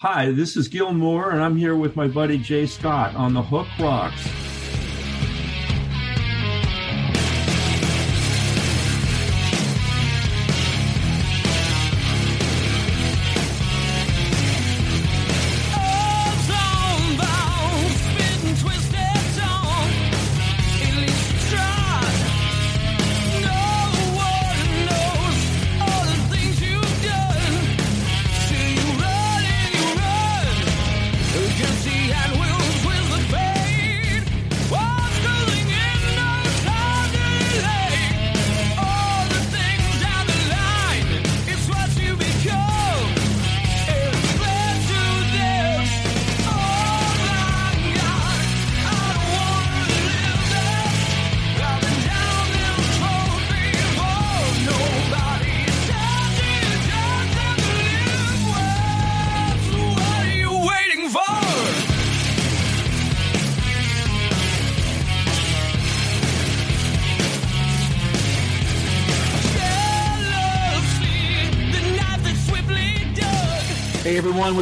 [0.00, 3.42] Hi, this is Gil Moore, and I'm here with my buddy Jay Scott on The
[3.42, 4.47] Hook Rocks.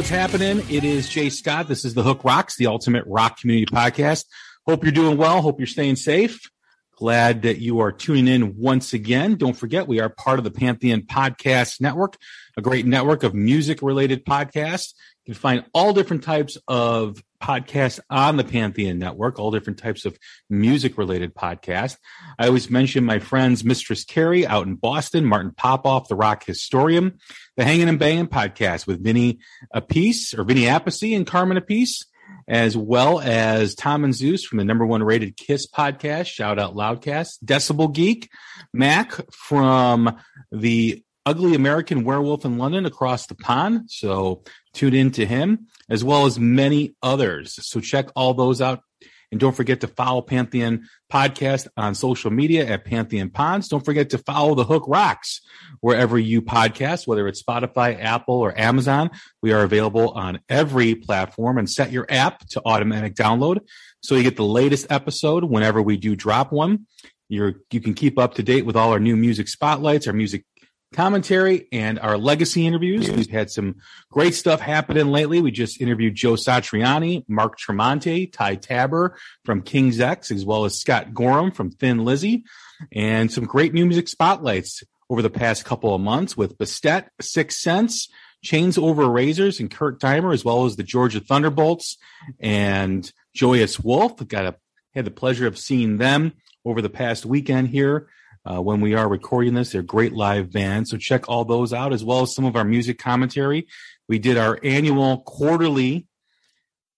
[0.07, 0.63] What's happening?
[0.69, 1.67] It is Jay Scott.
[1.67, 4.23] This is the Hook Rocks, the ultimate rock community podcast.
[4.65, 5.41] Hope you're doing well.
[5.41, 6.49] Hope you're staying safe.
[6.95, 9.35] Glad that you are tuning in once again.
[9.35, 12.15] Don't forget, we are part of the Pantheon Podcast Network,
[12.55, 14.93] a great network of music related podcasts.
[15.27, 20.05] You can find all different types of podcasts on the Pantheon Network, all different types
[20.05, 20.17] of
[20.49, 21.97] music related podcasts.
[22.39, 27.19] I always mention my friends, Mistress Carrie out in Boston, Martin Popoff, the rock historian,
[27.57, 29.39] the Hanging and Banging podcast with Vinny
[29.75, 32.05] Appice or Vinny Appice and Carmine Appice,
[32.47, 36.73] as well as Tom and Zeus from the number one rated Kiss podcast, Shout Out
[36.73, 38.29] Loudcast, Decibel Geek,
[38.73, 40.15] Mac from
[40.53, 43.91] the Ugly American Werewolf in London across the pond.
[43.91, 47.59] So tune in to him as well as many others.
[47.67, 48.81] So check all those out.
[49.29, 53.67] And don't forget to follow Pantheon Podcast on social media at Pantheon Pods.
[53.67, 55.41] Don't forget to follow The Hook Rocks
[55.81, 59.09] wherever you podcast, whether it's Spotify, Apple, or Amazon.
[59.41, 63.59] We are available on every platform and set your app to automatic download
[64.01, 66.85] so you get the latest episode whenever we do drop one.
[67.27, 70.45] You're, you can keep up to date with all our new music spotlights, our music
[70.93, 73.09] commentary and our legacy interviews.
[73.09, 73.75] We've had some
[74.11, 75.41] great stuff happening lately.
[75.41, 80.79] We just interviewed Joe Satriani, Mark Tremonti, Ty Tabor from King's X, as well as
[80.79, 82.43] Scott Gorham from Thin Lizzy,
[82.91, 87.61] and some great new music spotlights over the past couple of months with Bastet, Six
[87.61, 88.09] Sense,
[88.43, 91.97] Chains Over Razors, and Kurt Deimer, as well as the Georgia Thunderbolts
[92.39, 94.25] and Joyous Wolf.
[94.27, 94.55] Got a,
[94.93, 96.33] had the pleasure of seeing them
[96.65, 98.09] over the past weekend here
[98.47, 99.71] uh, when we are recording this.
[99.71, 100.91] They're great live bands.
[100.91, 103.67] So check all those out as well as some of our music commentary.
[104.07, 106.07] We did our annual quarterly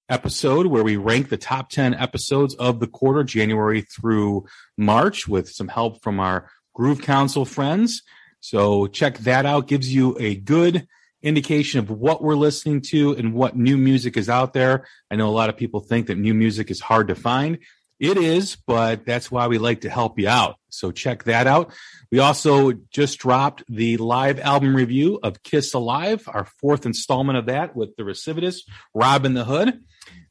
[0.09, 4.45] episode where we rank the top 10 episodes of the quarter, January through
[4.77, 8.03] March, with some help from our Groove Council friends.
[8.39, 9.67] So check that out.
[9.67, 10.87] Gives you a good
[11.21, 14.87] indication of what we're listening to and what new music is out there.
[15.11, 17.59] I know a lot of people think that new music is hard to find.
[17.99, 20.55] It is, but that's why we like to help you out.
[20.69, 21.73] So check that out.
[22.11, 27.47] We also just dropped the live album review of Kiss Alive, our fourth installment of
[27.47, 28.61] that with the recidivist
[28.93, 29.81] Rob in the Hood.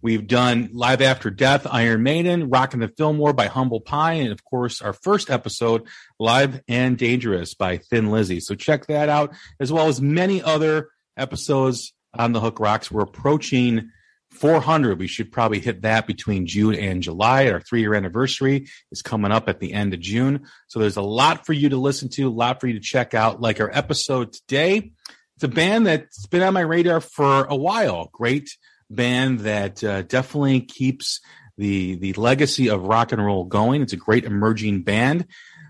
[0.01, 4.45] We've done Live After Death, Iron Maiden, Rockin' the Fillmore by Humble Pie, and of
[4.45, 5.87] course, our first episode,
[6.19, 8.41] Live and Dangerous by Thin Lizzy.
[8.41, 12.91] So check that out, as well as many other episodes on the Hook Rocks.
[12.91, 13.91] We're approaching
[14.31, 14.99] 400.
[14.99, 17.51] We should probably hit that between June and July.
[17.51, 20.47] Our three year anniversary is coming up at the end of June.
[20.69, 23.15] So there's a lot for you to listen to, a lot for you to check
[23.15, 24.93] out, like our episode today.
[25.37, 28.11] It's a band that's been on my radar for a while.
[28.13, 28.51] Great
[28.91, 31.21] band that uh, definitely keeps
[31.57, 33.83] the, the legacy of rock and roll going.
[33.83, 35.27] It's a great emerging band.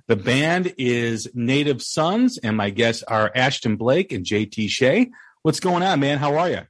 [0.07, 5.11] The band is Native Sons, and my guests are Ashton Blake and JT Shea.
[5.43, 6.17] What's going on, man?
[6.17, 6.61] How are you?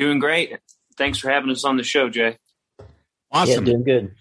[0.00, 0.56] Doing great.
[0.96, 2.38] Thanks for having us on the show, Jay.
[3.30, 3.66] Awesome.
[3.66, 4.14] Yeah, doing good.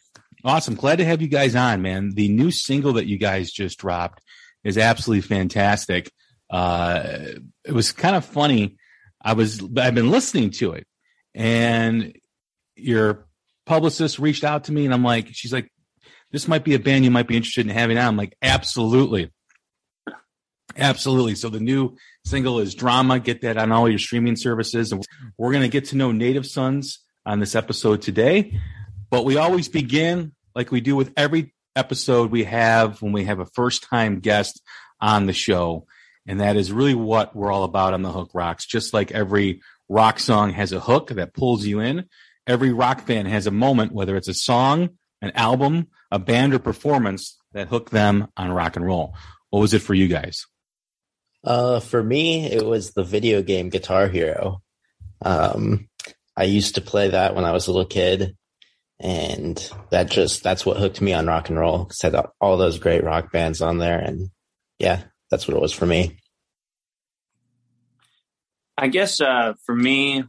[0.44, 0.76] Awesome.
[0.76, 2.12] Glad to have you guys on, man.
[2.12, 4.22] The new single that you guys just dropped
[4.66, 6.12] is absolutely fantastic.
[6.50, 7.20] Uh,
[7.64, 8.76] it was kind of funny.
[9.22, 10.86] I was, I've been listening to it
[11.34, 12.14] and
[12.76, 13.28] your
[13.66, 15.72] publicist reached out to me and I'm like, she's like,
[16.32, 18.06] this might be a band you might be interested in having on.
[18.06, 19.32] I'm like, absolutely.
[20.78, 21.36] Absolutely.
[21.36, 23.20] So the new single is Drama.
[23.20, 24.92] Get that on all your streaming services.
[24.92, 25.04] And
[25.38, 28.60] we're going to get to know Native Sons on this episode today.
[29.10, 33.40] But we always begin like we do with every episode we have when we have
[33.40, 34.62] a first time guest
[35.02, 35.86] on the show.
[36.28, 38.66] And that is really what we're all about on the Hook Rocks.
[38.66, 42.08] Just like every rock song has a hook that pulls you in,
[42.46, 44.90] every rock band has a moment, whether it's a song,
[45.22, 49.16] an album, a band, or performance that hook them on rock and roll.
[49.50, 50.46] What was it for you guys?
[51.44, 54.62] Uh, for me, it was the video game Guitar Hero.
[55.22, 55.88] Um,
[56.36, 58.36] I used to play that when I was a little kid,
[59.00, 61.86] and that just that's what hooked me on rock and roll.
[61.86, 64.30] Cause I had all those great rock bands on there, and
[64.80, 66.18] yeah, that's what it was for me.
[68.78, 70.24] I guess uh, for me,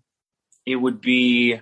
[0.66, 1.60] it would be,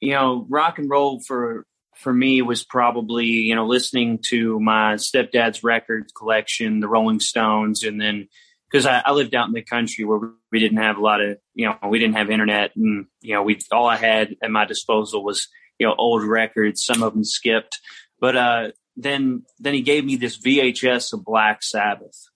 [0.00, 4.94] you know, rock and roll for for me was probably you know listening to my
[4.94, 8.28] stepdad's record collection, the Rolling Stones, and then
[8.70, 11.38] because I, I, lived out in the country where we didn't have a lot of
[11.54, 14.64] you know we didn't have internet, and you know we all I had at my
[14.64, 15.48] disposal was
[15.78, 16.84] you know old records.
[16.84, 17.80] Some of them skipped,
[18.20, 22.28] but uh, then then he gave me this VHS of Black Sabbath,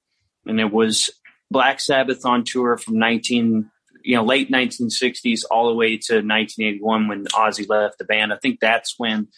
[0.46, 1.10] and it was
[1.50, 3.70] Black Sabbath on tour from 19,
[4.02, 8.32] you know, late 1960s all the way to 1981 when Ozzy left the band.
[8.32, 9.28] I think that's when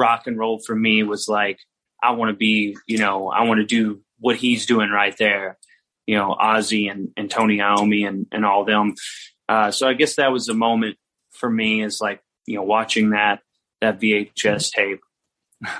[0.00, 1.58] rock and roll for me was like,
[2.02, 5.58] I want to be, you know, I want to do what he's doing right there.
[6.06, 8.94] You know, Ozzy and, and Tony Iommi and, and all them.
[9.48, 10.96] Uh, so I guess that was a moment
[11.30, 13.40] for me is like, you know, watching that,
[13.80, 15.00] that VHS tape.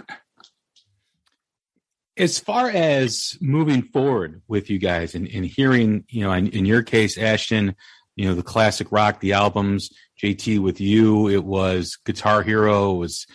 [2.20, 6.66] as far as moving forward with you guys and, and hearing, you know, in, in,
[6.66, 7.74] your case, Ashton,
[8.14, 9.90] you know, the classic rock, the albums,
[10.22, 13.26] JT with you, it was Guitar Hero, it was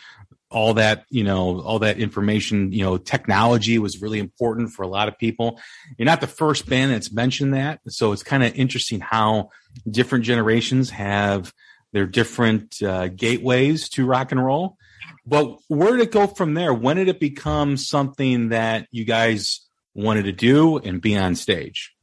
[0.51, 4.87] all that, you know, all that information, you know, technology was really important for a
[4.87, 5.59] lot of people.
[5.97, 7.79] You're not the first band that's mentioned that.
[7.87, 9.49] So it's kind of interesting how
[9.89, 11.53] different generations have
[11.91, 14.77] their different uh, gateways to rock and roll.
[15.25, 16.73] But where did it go from there?
[16.73, 19.61] When did it become something that you guys
[19.93, 21.95] wanted to do and be on stage?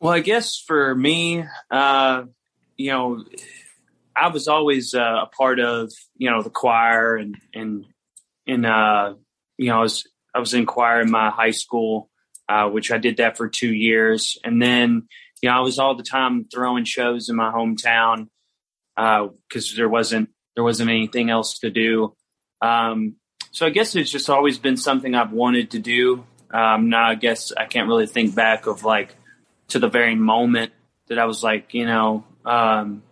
[0.00, 2.24] Well, I guess for me, uh,
[2.76, 3.24] you know,
[4.16, 7.84] I was always uh, a part of you know the choir and and
[8.46, 9.14] and uh,
[9.58, 12.10] you know I was I was in choir in my high school,
[12.48, 15.08] uh, which I did that for two years, and then
[15.42, 18.28] you know I was all the time throwing shows in my hometown
[18.96, 22.14] because uh, there wasn't there wasn't anything else to do.
[22.62, 23.16] Um,
[23.50, 26.24] so I guess it's just always been something I've wanted to do.
[26.50, 29.14] Um, now I guess I can't really think back of like
[29.68, 30.72] to the very moment
[31.08, 33.02] that I was like, you know, um,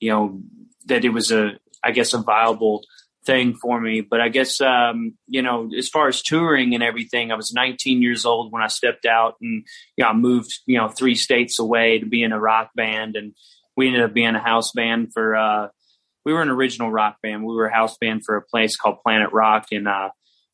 [0.00, 0.40] you know,
[0.86, 2.82] that it was a, I guess, a viable
[3.24, 4.00] thing for me.
[4.00, 8.02] But I guess, um, you know, as far as touring and everything, I was 19
[8.02, 9.64] years old when I stepped out and,
[9.96, 13.16] you know, I moved, you know, three states away to be in a rock band.
[13.16, 13.34] And,
[13.80, 15.68] we ended up being a house band for uh,
[16.26, 17.44] we were an original rock band.
[17.44, 20.10] We were a house band for a place called Planet Rock in uh,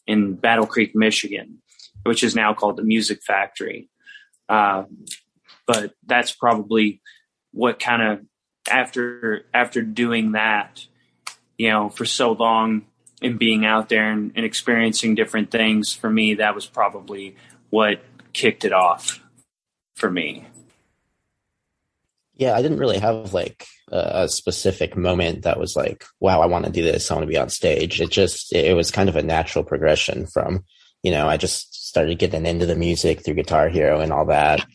[0.06, 1.60] in Battle Creek, Michigan,
[2.04, 3.88] which is now called the Music Factory.
[4.48, 4.84] Uh,
[5.66, 7.00] but that's probably
[7.50, 8.20] what kind of
[8.68, 10.86] after after doing that,
[11.58, 12.84] you know, for so long
[13.22, 17.36] and being out there and, and experiencing different things for me, that was probably
[17.70, 18.00] what
[18.32, 19.20] kicked it off
[19.94, 20.46] for me.
[22.34, 26.66] Yeah, I didn't really have like a specific moment that was like, wow, I want
[26.66, 27.10] to do this.
[27.10, 28.00] I want to be on stage.
[28.00, 30.64] It just, it was kind of a natural progression from,
[31.02, 34.66] you know, I just started getting into the music through Guitar Hero and all that.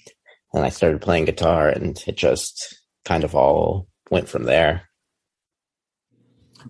[0.53, 4.89] And I started playing guitar and it just kind of all went from there.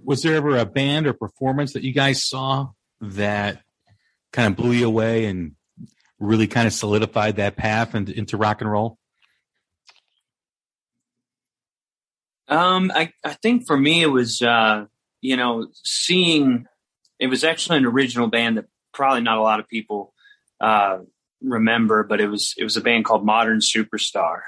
[0.04, 2.70] Was there ever a band or performance that you guys saw
[3.02, 3.62] that
[4.32, 5.56] kind of blew you away and
[6.20, 8.98] really kind of solidified that path into, into rock and roll?
[12.48, 14.86] Um, I, I think for me, it was, uh,
[15.20, 16.66] you know, seeing,
[17.20, 20.14] it was actually an original band that probably not a lot of people,
[20.60, 21.00] uh,
[21.42, 24.42] remember, but it was, it was a band called Modern Superstar.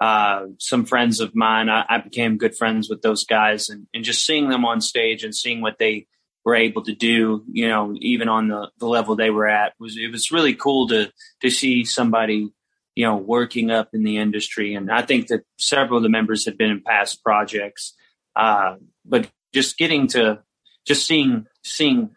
[0.00, 4.04] Uh, some friends of mine, I, I became good friends with those guys and, and
[4.04, 6.06] just seeing them on stage and seeing what they
[6.44, 9.96] were able to do, you know, even on the, the level they were at was,
[9.96, 11.12] it was really cool to,
[11.42, 12.52] to see somebody,
[12.94, 14.74] you know, working up in the industry.
[14.74, 17.94] And I think that several of the members had been in past projects.
[18.36, 20.38] Uh, but just getting to
[20.86, 22.10] just seeing, seeing,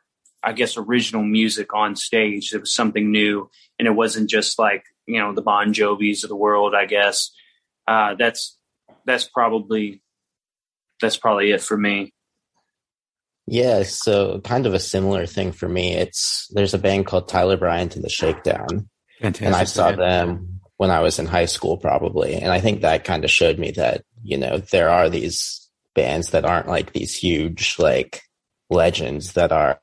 [0.43, 3.49] I guess, original music on stage, it was something new.
[3.79, 7.31] And it wasn't just like, you know, the Bon Jovis of the world, I guess.
[7.91, 8.57] Uh, that's,
[9.05, 10.01] that's probably,
[11.01, 12.13] that's probably it for me.
[13.47, 15.93] Yeah, so kind of a similar thing for me.
[15.93, 18.87] It's there's a band called Tyler Bryant and the Shakedown.
[19.19, 19.45] Fantastic.
[19.45, 22.35] And I saw them when I was in high school, probably.
[22.35, 26.29] And I think that kind of showed me that, you know, there are these bands
[26.29, 28.21] that aren't like these huge, like
[28.69, 29.79] legends that are,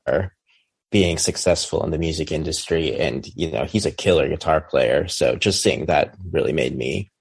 [0.91, 5.35] being successful in the music industry and you know he's a killer guitar player so
[5.35, 7.11] just seeing that really made me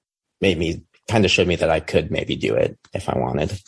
[0.41, 3.59] made me kind of showed me that i could maybe do it if i wanted.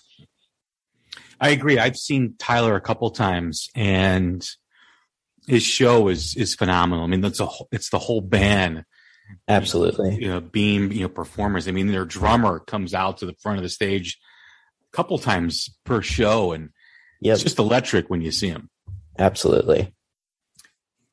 [1.41, 1.79] I agree.
[1.79, 4.47] I've seen tyler a couple times and
[5.47, 7.05] his show is is phenomenal.
[7.05, 8.85] I mean that's a it's the whole band.
[9.49, 10.17] Absolutely.
[10.17, 11.67] You know beam you know performers.
[11.67, 14.19] I mean their drummer comes out to the front of the stage
[14.93, 16.71] a couple times per show and
[17.23, 17.35] yep.
[17.35, 18.69] it's just electric when you see him.
[19.19, 19.95] Absolutely.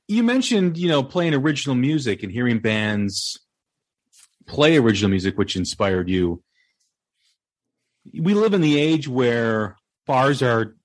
[0.10, 3.40] You mentioned, you know, playing original music and hearing bands
[4.48, 6.42] play original music, which inspired you.
[8.14, 10.76] We live in the age where bars are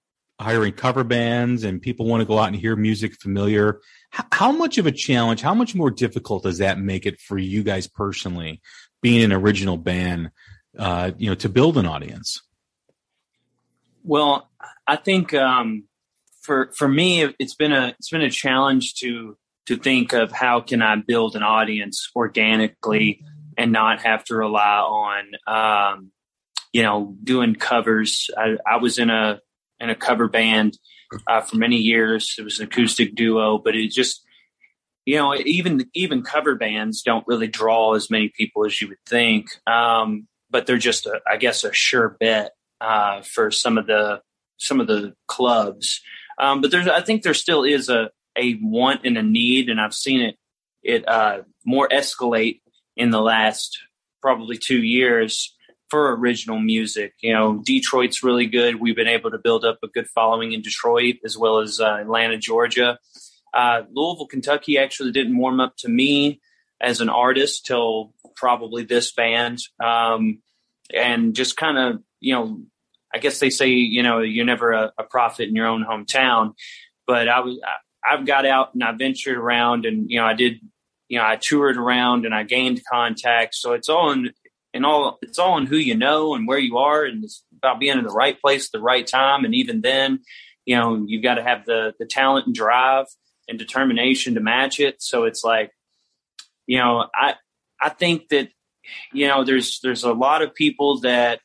[0.40, 3.80] hiring cover bands and people want to go out and hear music familiar.
[4.10, 7.62] How much of a challenge, how much more difficult does that make it for you
[7.62, 8.60] guys personally,
[9.00, 10.30] being an original band,
[10.78, 12.42] uh, you know, to build an audience?
[14.02, 14.50] Well,
[14.86, 15.84] I think um,
[16.40, 20.60] for for me, it's been a it's been a challenge to to think of how
[20.60, 23.22] can I build an audience organically
[23.56, 26.12] and not have to rely on um,
[26.72, 28.30] you know doing covers.
[28.36, 29.40] I, I, was in a
[29.80, 30.78] in a cover band
[31.26, 32.34] uh, for many years.
[32.38, 34.24] It was an acoustic duo, but it just
[35.04, 39.04] you know even even cover bands don't really draw as many people as you would
[39.06, 39.48] think.
[39.66, 44.20] Um, but they're just a, I guess a sure bet uh, for some of the
[44.58, 46.00] some of the clubs.
[46.38, 49.80] Um, but there's, I think there still is a, a want and a need, and
[49.80, 50.36] I've seen it,
[50.82, 52.60] it, uh, more escalate
[52.96, 53.78] in the last
[54.20, 55.54] probably two years
[55.90, 57.12] for original music.
[57.20, 58.80] You know, Detroit's really good.
[58.80, 61.98] We've been able to build up a good following in Detroit as well as uh,
[62.00, 62.98] Atlanta, Georgia.
[63.52, 66.40] Uh, Louisville, Kentucky actually didn't warm up to me
[66.80, 69.58] as an artist till probably this band.
[69.82, 70.40] Um,
[70.94, 72.62] and just kind of, you know,
[73.14, 76.54] I guess they say, you know, you're never a, a prophet in your own hometown.
[77.06, 80.32] But I was, I, I've got out and I ventured around and, you know, I
[80.34, 80.60] did,
[81.12, 83.60] you know, I toured around and I gained contacts.
[83.60, 84.30] So it's all in,
[84.72, 87.04] in all, it's all in who you know and where you are.
[87.04, 89.44] And it's about being in the right place at the right time.
[89.44, 90.20] And even then,
[90.64, 93.04] you know, you've got to have the, the talent and drive
[93.46, 95.02] and determination to match it.
[95.02, 95.70] So it's like,
[96.66, 97.34] you know, I,
[97.78, 98.48] I think that,
[99.12, 101.40] you know, there's, there's a lot of people that,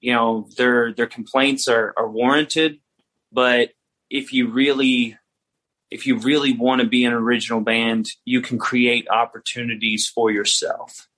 [0.00, 2.78] you know their their complaints are, are warranted
[3.32, 3.70] but
[4.10, 5.16] if you really
[5.90, 11.08] if you really want to be an original band you can create opportunities for yourself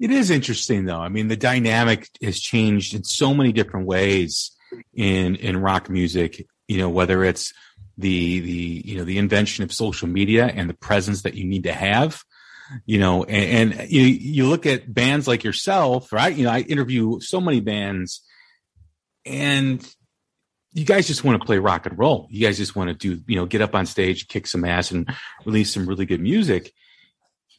[0.00, 4.52] it is interesting though i mean the dynamic has changed in so many different ways
[4.94, 7.52] in in rock music you know whether it's
[7.96, 11.64] the the you know the invention of social media and the presence that you need
[11.64, 12.22] to have
[12.86, 16.34] you know, and, and you, you look at bands like yourself, right?
[16.34, 18.22] You know, I interview so many bands
[19.24, 19.86] and
[20.78, 22.28] you guys just want to play rock and roll.
[22.30, 24.90] You guys just want to do, you know, get up on stage, kick some ass
[24.90, 25.08] and
[25.44, 26.72] release some really good music.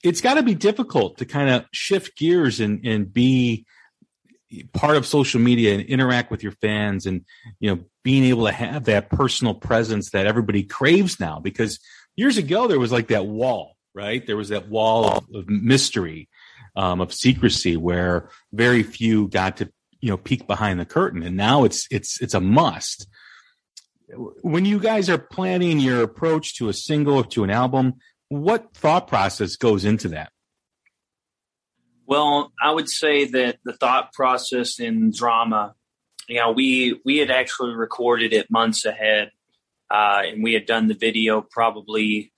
[0.03, 3.65] It's got to be difficult to kind of shift gears and, and be
[4.73, 7.25] part of social media and interact with your fans and,
[7.59, 11.79] you know, being able to have that personal presence that everybody craves now because
[12.15, 14.25] years ago there was like that wall right?
[14.25, 16.29] There was that wall of, of mystery,
[16.75, 21.23] um, of secrecy where very few got to, you know, peek behind the curtain.
[21.23, 23.07] And now it's, it's, it's a must.
[24.41, 27.95] When you guys are planning your approach to a single or to an album,
[28.29, 30.31] what thought process goes into that?
[32.05, 35.75] Well, I would say that the thought process in drama,
[36.27, 39.29] you know, we we had actually recorded it months ahead,
[39.91, 42.31] uh, and we had done the video probably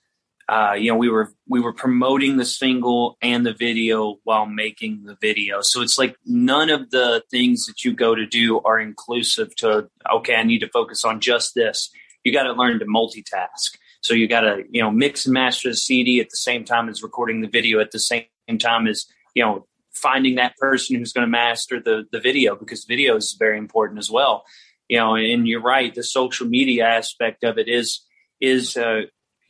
[0.48, 5.04] uh, you know, we were we were promoting the single and the video while making
[5.04, 5.60] the video.
[5.62, 9.88] So it's like none of the things that you go to do are inclusive to
[10.12, 11.90] okay, I need to focus on just this.
[12.24, 13.76] You got to learn to multitask.
[14.02, 16.88] So you got to you know mix and master the CD at the same time
[16.88, 18.26] as recording the video at the same
[18.58, 22.84] time as you know finding that person who's going to master the the video because
[22.84, 24.44] video is very important as well.
[24.88, 25.94] You know, and you're right.
[25.94, 28.04] The social media aspect of it is
[28.40, 29.02] is uh,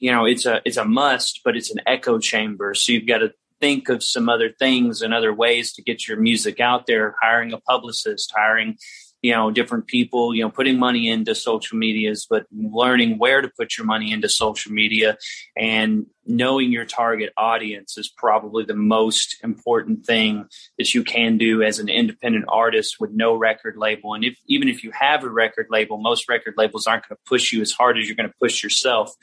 [0.02, 2.74] you know it's a it's a must but it's an echo chamber.
[2.74, 6.18] So you've got to think of some other things and other ways to get your
[6.18, 7.14] music out there.
[7.22, 8.76] Hiring a publicist hiring
[9.22, 13.48] you know different people you know putting money into social medias but learning where to
[13.56, 15.16] put your money into social media
[15.56, 20.46] and knowing your target audience is probably the most important thing
[20.78, 24.14] that you can do as an independent artist with no record label.
[24.14, 27.28] And if even if you have a record label most record labels aren't going to
[27.28, 29.14] push you as hard as you're going to push yourself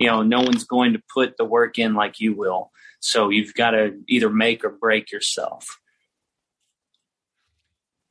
[0.00, 2.70] you know, no one's going to put the work in like you will.
[3.00, 5.78] So you've got to either make or break yourself.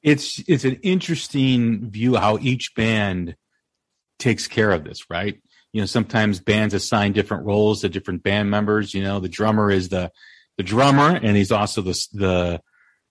[0.03, 3.35] It's it's an interesting view how each band
[4.17, 5.39] takes care of this, right?
[5.73, 8.93] You know, sometimes bands assign different roles to different band members.
[8.93, 10.11] You know, the drummer is the
[10.57, 12.61] the drummer, and he's also the the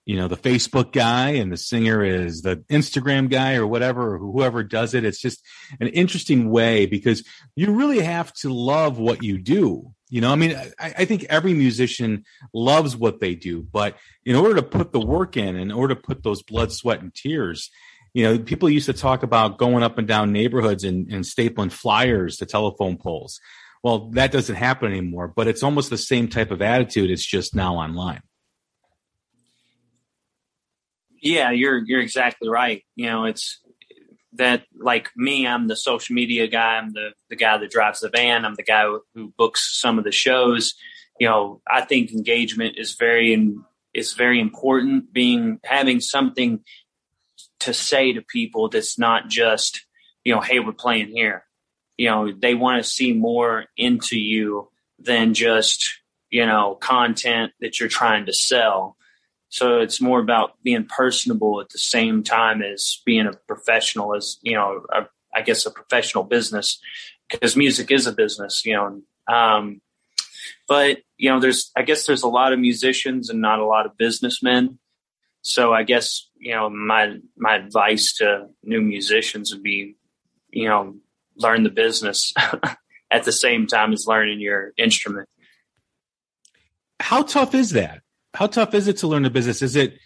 [0.05, 4.17] you know the Facebook guy, and the singer is the Instagram guy or whatever, or
[4.17, 5.05] whoever does it.
[5.05, 5.43] It's just
[5.79, 7.23] an interesting way because
[7.55, 9.93] you really have to love what you do.
[10.09, 14.35] You know, I mean, I, I think every musician loves what they do, but in
[14.35, 17.69] order to put the work in, in order to put those blood, sweat, and tears,
[18.13, 21.71] you know, people used to talk about going up and down neighborhoods and, and stapling
[21.71, 23.39] flyers to telephone poles.
[23.83, 27.09] Well, that doesn't happen anymore, but it's almost the same type of attitude.
[27.09, 28.21] It's just now online.
[31.21, 32.83] Yeah, you're you're exactly right.
[32.95, 33.59] You know, it's
[34.33, 36.77] that like me, I'm the social media guy.
[36.77, 38.45] I'm the the guy that drives the van.
[38.45, 40.73] I'm the guy who books some of the shows.
[41.19, 43.59] You know, I think engagement is very and
[43.93, 45.13] is very important.
[45.13, 46.61] Being having something
[47.59, 49.85] to say to people that's not just
[50.23, 51.43] you know, hey, we're playing here
[52.01, 55.99] you know they want to see more into you than just
[56.31, 58.97] you know content that you're trying to sell
[59.51, 64.37] so it's more about being personable at the same time as being a professional as
[64.41, 66.79] you know a, I guess a professional business
[67.29, 69.81] because music is a business you know um,
[70.67, 73.85] but you know there's i guess there's a lot of musicians and not a lot
[73.85, 74.79] of businessmen
[75.41, 79.95] so i guess you know my my advice to new musicians would be
[80.49, 80.95] you know
[81.37, 82.33] learn the business
[83.11, 85.27] at the same time as learning your instrument.
[86.99, 88.01] How tough is that?
[88.33, 89.61] How tough is it to learn the business?
[89.61, 89.97] Is it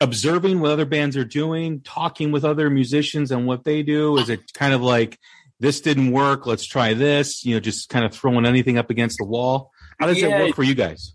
[0.00, 4.18] observing what other bands are doing, talking with other musicians and what they do?
[4.18, 5.18] Is it kind of like
[5.60, 9.18] this didn't work, let's try this, you know, just kind of throwing anything up against
[9.18, 9.70] the wall?
[10.00, 11.14] How does yeah, it work for you guys?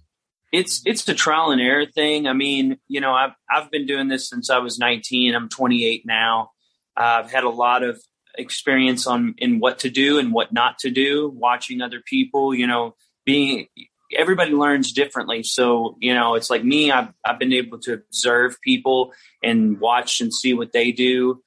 [0.52, 2.26] It's it's a trial and error thing.
[2.26, 5.36] I mean, you know, I've I've been doing this since I was 19.
[5.36, 6.52] I'm 28 now.
[6.98, 8.02] Uh, I've had a lot of
[8.36, 12.68] experience on in what to do and what not to do watching other people you
[12.68, 13.68] know being
[14.16, 15.44] everybody learns differently.
[15.44, 19.14] So you know it's like me i've, I've been able to observe people
[19.44, 21.42] and watch and see what they do.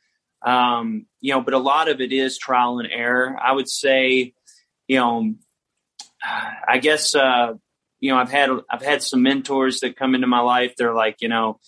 [0.44, 3.37] Um, you know but a lot of it is trial and error.
[3.40, 4.35] I would say
[4.88, 5.35] you know
[6.68, 7.55] i guess uh,
[7.98, 10.75] you know i've had i've had some mentors that come into my life.
[10.77, 11.59] They're like you know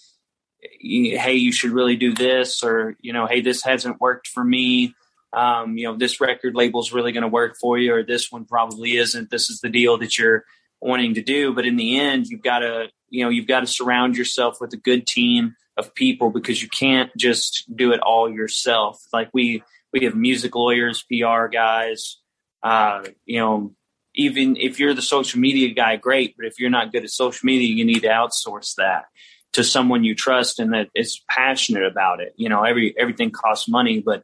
[0.81, 4.95] hey you should really do this or you know hey this hasn't worked for me.
[5.35, 8.31] Um, you know, this record label is really going to work for you, or this
[8.31, 9.31] one probably isn't.
[9.31, 10.45] This is the deal that you're
[10.85, 11.55] wanting to do.
[11.55, 14.73] But in the end, you've got to, you know, you've got to surround yourself with
[14.75, 19.01] a good team of people because you can't just do it all yourself.
[19.13, 22.19] Like we, we have music lawyers, PR guys,
[22.63, 23.73] uh, you know,
[24.15, 26.35] even if you're the social media guy, great.
[26.37, 29.07] But if you're not good at social media, you need to outsource that
[29.55, 32.35] to someone you trust and that is passionate about it.
[32.37, 34.23] You know, every, everything costs money, but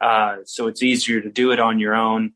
[0.00, 2.32] uh, so it's easier to do it on your own.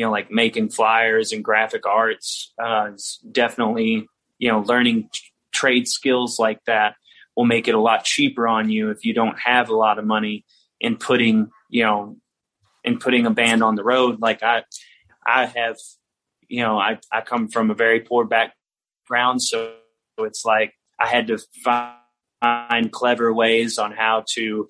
[0.00, 2.54] You know, like making flyers and graphic arts.
[2.58, 2.92] Uh,
[3.30, 4.08] definitely,
[4.38, 5.20] you know, learning t-
[5.52, 6.94] trade skills like that
[7.36, 10.06] will make it a lot cheaper on you if you don't have a lot of
[10.06, 10.46] money
[10.80, 12.16] in putting, you know,
[12.82, 14.22] in putting a band on the road.
[14.22, 14.64] Like I,
[15.26, 15.76] I have,
[16.48, 19.42] you know, I, I come from a very poor background.
[19.42, 19.74] So
[20.20, 24.66] it's like I had to find clever ways on how to,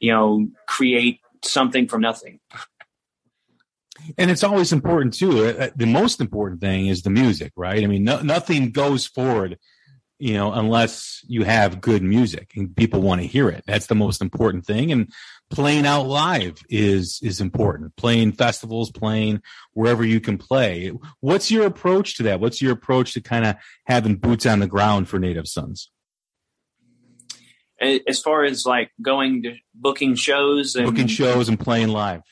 [0.00, 2.40] you know, create something from nothing.
[4.18, 5.46] And it's always important too.
[5.46, 7.82] Uh, uh, the most important thing is the music, right?
[7.82, 9.58] I mean, no, nothing goes forward,
[10.18, 13.64] you know, unless you have good music and people want to hear it.
[13.66, 14.92] That's the most important thing.
[14.92, 15.12] And
[15.50, 17.96] playing out live is is important.
[17.96, 19.42] Playing festivals, playing
[19.72, 20.92] wherever you can play.
[21.20, 22.40] What's your approach to that?
[22.40, 25.90] What's your approach to kind of having boots on the ground for Native Sons?
[27.78, 32.22] as far as like going to booking shows and booking shows and playing live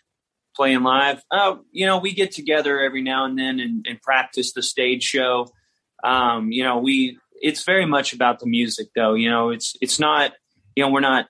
[0.54, 1.22] playing live.
[1.30, 5.02] Uh, you know we get together every now and then and, and practice the stage
[5.02, 5.48] show.
[6.02, 9.14] Um, you know we it's very much about the music though.
[9.14, 10.32] You know it's it's not
[10.76, 11.26] you know we're not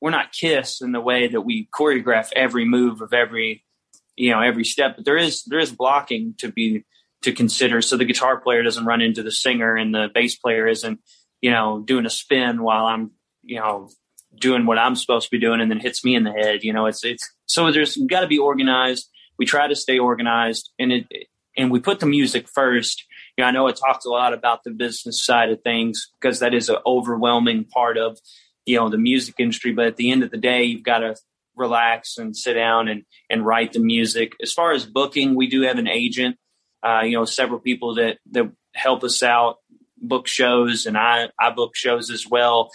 [0.00, 3.64] we're not kiss in the way that we choreograph every move of every
[4.16, 6.84] you know every step but there is there is blocking to be
[7.22, 7.82] to consider.
[7.82, 11.00] So the guitar player doesn't run into the singer and the bass player isn't
[11.40, 13.10] you know doing a spin while i'm
[13.46, 13.88] you know,
[14.38, 16.62] doing what I'm supposed to be doing and then hits me in the head.
[16.62, 19.08] You know, it's, it's, so there's got to be organized.
[19.38, 21.06] We try to stay organized and it,
[21.56, 23.04] and we put the music first.
[23.36, 26.40] You know, I know it talks a lot about the business side of things because
[26.40, 28.18] that is an overwhelming part of,
[28.64, 29.72] you know, the music industry.
[29.72, 31.16] But at the end of the day, you've got to
[31.54, 34.32] relax and sit down and, and write the music.
[34.42, 36.36] As far as booking, we do have an agent,
[36.82, 39.56] uh, you know, several people that, that help us out
[39.98, 42.70] book shows and I, I book shows as well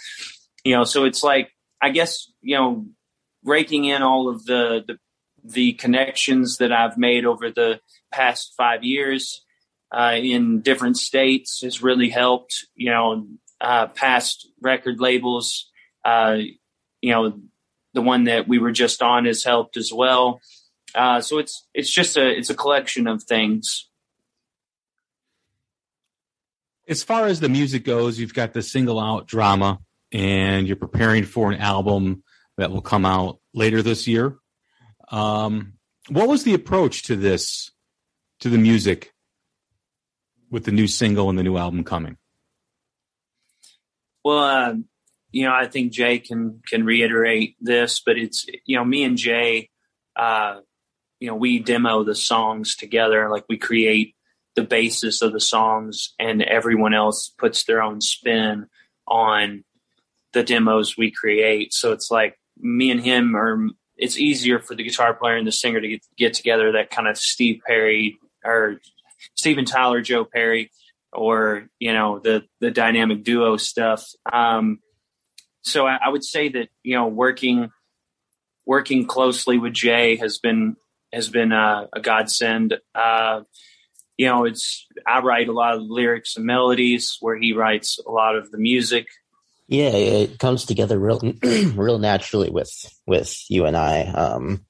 [0.64, 2.86] you know, so it's like I guess you know
[3.44, 4.98] raking in all of the the
[5.44, 7.80] the connections that I've made over the
[8.12, 9.44] past five years
[9.90, 12.66] uh, in different states has really helped.
[12.74, 13.26] You know,
[13.60, 15.70] uh, past record labels,
[16.04, 16.38] uh,
[17.00, 17.40] you know,
[17.94, 20.40] the one that we were just on has helped as well.
[20.94, 23.88] Uh, so it's it's just a it's a collection of things.
[26.88, 29.78] As far as the music goes, you've got the single out drama,
[30.10, 32.22] and you're preparing for an album
[32.56, 34.36] that will come out later this year.
[35.10, 35.74] Um,
[36.08, 37.70] what was the approach to this,
[38.40, 39.12] to the music,
[40.50, 42.16] with the new single and the new album coming?
[44.24, 44.74] Well, uh,
[45.32, 49.16] you know, I think Jay can can reiterate this, but it's you know, me and
[49.16, 49.70] Jay,
[50.14, 50.60] uh,
[51.18, 53.30] you know, we demo the songs together.
[53.30, 54.14] Like we create
[54.54, 58.66] the basis of the songs, and everyone else puts their own spin
[59.08, 59.64] on
[60.32, 61.72] the demos we create.
[61.72, 63.68] So it's like me and him are.
[63.96, 66.72] It's easier for the guitar player and the singer to get, get together.
[66.72, 68.80] That kind of Steve Perry or
[69.36, 70.70] Steven Tyler, Joe Perry,
[71.12, 74.04] or you know the the dynamic duo stuff.
[74.32, 74.80] Um,
[75.62, 77.70] so I, I, would say that you know working
[78.66, 80.76] working closely with Jay has been
[81.12, 82.78] has been a, a godsend.
[82.94, 83.42] Uh,
[84.16, 88.10] you know, it's I write a lot of lyrics and melodies, where he writes a
[88.10, 89.06] lot of the music.
[89.72, 91.20] Yeah, it comes together real
[91.74, 92.70] real naturally with
[93.06, 94.02] with you and I.
[94.02, 94.64] Um,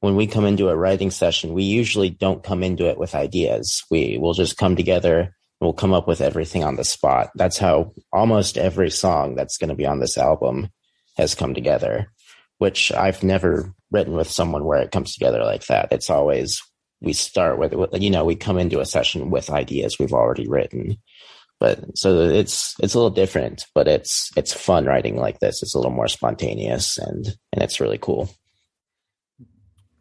[0.00, 3.84] when we come into a writing session, we usually don't come into it with ideas.
[3.90, 7.30] We will just come together we'll come up with everything on the spot.
[7.36, 10.70] That's how almost every song that's going to be on this album
[11.16, 12.10] has come together,
[12.58, 15.88] which I've never written with someone where it comes together like that.
[15.92, 16.60] It's always
[17.00, 20.98] we start with, you know, we come into a session with ideas we've already written.
[21.62, 25.62] But so it's it's a little different, but it's it's fun writing like this.
[25.62, 28.28] It's a little more spontaneous and and it's really cool.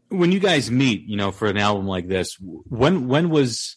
[0.10, 3.76] When you guys meet, you know, for an album like this, when when was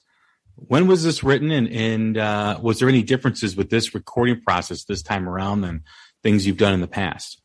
[0.54, 4.84] when was this written, and, and uh, was there any differences with this recording process
[4.84, 5.82] this time around than
[6.22, 7.42] things you've done in the past?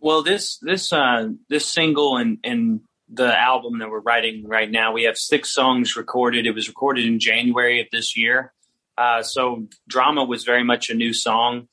[0.00, 2.80] Well, this this uh, this single and and
[3.12, 6.46] the album that we're writing right now, we have six songs recorded.
[6.46, 8.54] It was recorded in January of this year.
[8.96, 11.68] Uh, so drama was very much a new song.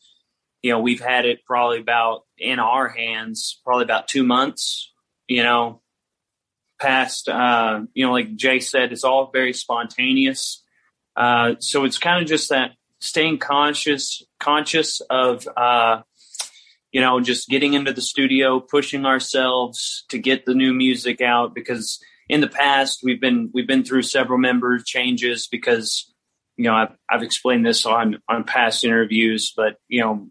[0.62, 4.92] You know, we've had it probably about in our hands, probably about two months.
[5.28, 5.82] You know,
[6.80, 10.64] past, uh, you know, like Jay said, it's all very spontaneous.
[11.16, 16.02] Uh, so it's kind of just that staying conscious, conscious of, uh,
[16.92, 21.54] you know, just getting into the studio, pushing ourselves to get the new music out
[21.54, 26.12] because in the past we've been we've been through several member changes because
[26.60, 30.28] you know I've, I've explained this on on past interviews, but you know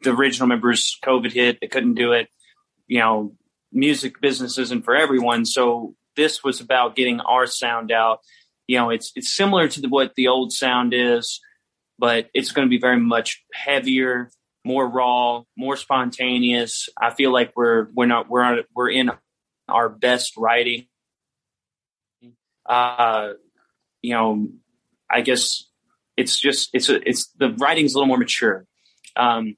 [0.00, 2.28] the original members COVID hit, they couldn't do it.
[2.86, 3.34] You know,
[3.70, 5.44] music business isn't for everyone.
[5.44, 8.20] So this was about getting our sound out.
[8.68, 11.40] You know, it's it's similar to the, what the old sound is,
[11.98, 14.30] but it's going to be very much heavier,
[14.64, 16.88] more raw, more spontaneous.
[16.98, 19.10] I feel like we're we're not we're on, we're in
[19.68, 20.86] our best writing.
[22.64, 23.32] Uh,
[24.00, 24.48] you know,
[25.12, 25.64] I guess
[26.16, 28.66] it's just it's a, it's the writing's a little more mature.
[29.16, 29.56] Um,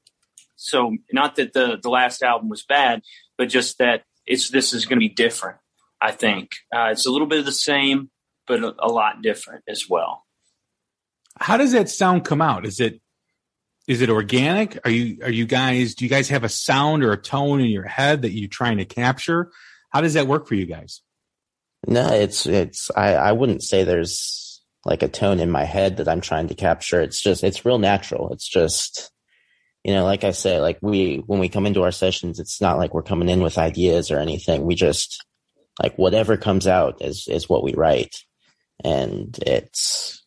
[0.56, 3.02] so not that the the last album was bad,
[3.36, 5.58] but just that it's this is going to be different.
[6.00, 8.10] I think uh, it's a little bit of the same,
[8.46, 10.24] but a, a lot different as well.
[11.38, 12.66] How does that sound come out?
[12.66, 13.00] Is it
[13.88, 14.78] is it organic?
[14.84, 17.66] Are you are you guys do you guys have a sound or a tone in
[17.66, 19.50] your head that you're trying to capture?
[19.90, 21.02] How does that work for you guys?
[21.86, 24.51] No, it's it's I, I wouldn't say there's
[24.84, 27.00] like a tone in my head that I'm trying to capture.
[27.00, 28.32] It's just it's real natural.
[28.32, 29.12] It's just
[29.84, 32.78] you know, like I said, like we, when we come into our sessions, it's not
[32.78, 34.64] like we're coming in with ideas or anything.
[34.64, 35.24] We just,
[35.82, 38.14] like whatever comes out is, is what we write.
[38.84, 40.24] And it's,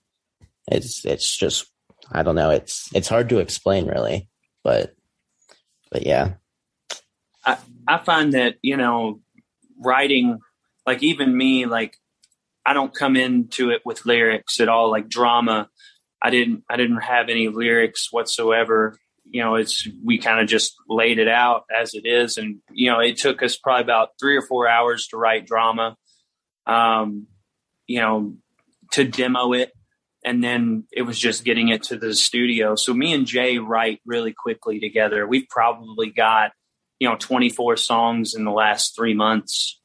[0.68, 1.72] it's, it's just,
[2.12, 2.50] I don't know.
[2.50, 4.28] It's, it's hard to explain really,
[4.64, 4.94] but,
[5.90, 6.34] but yeah.
[7.46, 9.22] I, I find that, you know,
[9.80, 10.40] writing,
[10.86, 11.96] like even me, like
[12.66, 15.70] I don't come into it with lyrics at all, like drama.
[16.22, 18.98] I didn't, I didn't have any lyrics whatsoever
[19.30, 22.92] you know, it's we kind of just laid it out as it is, and you
[22.92, 25.96] know, it took us probably about three or four hours to write drama,
[26.66, 27.28] um,
[27.88, 28.36] you know,
[28.92, 29.72] to demo it,
[30.24, 32.76] and then it was just getting it to the studio.
[32.76, 35.28] So me and Jay write really quickly together.
[35.28, 36.52] We've probably got
[37.00, 39.82] you know 24 songs in the last three months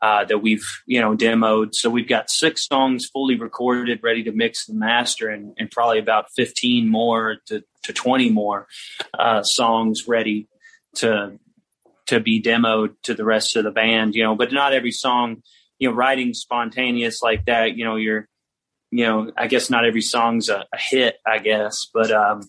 [0.00, 1.74] uh, that we've you know demoed.
[1.74, 5.98] So we've got six songs fully recorded, ready to mix and master, and, and probably
[5.98, 8.66] about 15 more to, to 20 more
[9.18, 10.48] uh, songs ready
[10.96, 11.38] to
[12.08, 15.42] to be demoed to the rest of the band, you know, but not every song,
[15.78, 18.26] you know, writing spontaneous like that, you know, you're,
[18.90, 22.48] you know, I guess not every song's a, a hit, I guess, but, um,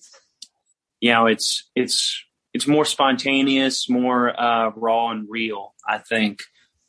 [1.02, 6.40] you know, it's, it's, it's more spontaneous, more, uh, raw and real, I think,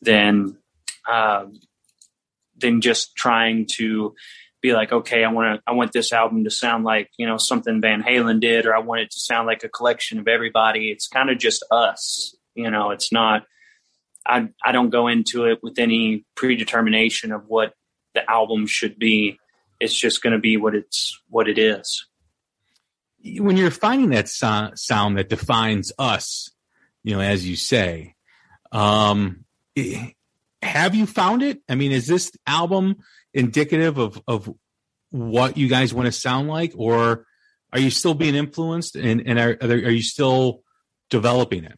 [0.01, 0.57] than,
[1.09, 1.59] um,
[2.57, 4.15] than just trying to
[4.61, 7.37] be like, okay, I want to, I want this album to sound like, you know,
[7.37, 10.91] something Van Halen did, or I want it to sound like a collection of everybody.
[10.91, 13.45] It's kind of just us, you know, it's not,
[14.25, 17.73] I, I don't go into it with any predetermination of what
[18.13, 19.39] the album should be.
[19.79, 22.05] It's just going to be what it's, what it is.
[23.23, 26.51] When you're finding that so- sound that defines us,
[27.03, 28.13] you know, as you say,
[28.71, 29.45] um,
[30.61, 31.61] have you found it?
[31.69, 32.97] I mean, is this album
[33.33, 34.53] indicative of of
[35.09, 37.25] what you guys want to sound like, or
[37.73, 40.63] are you still being influenced and and are are, there, are you still
[41.09, 41.77] developing it?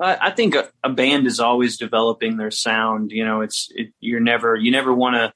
[0.00, 3.10] I think a, a, band is always developing their sound.
[3.10, 5.32] You know, it's it, you're never you never want to.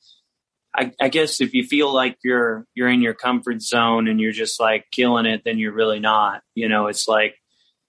[0.75, 4.33] I, I, guess if you feel like you're you're in your comfort zone and you're
[4.33, 6.43] just like killing it, then you're really not.
[6.55, 7.37] You know, it's like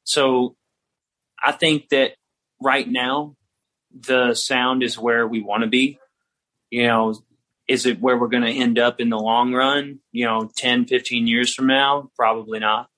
[0.03, 0.55] so.
[1.43, 2.13] I think that
[2.59, 3.35] right now
[3.93, 5.99] the sound is where we want to be.
[6.69, 7.15] You know,
[7.67, 9.99] is it where we're going to end up in the long run?
[10.11, 12.09] You know, 10, 15 years from now?
[12.17, 12.89] Probably not.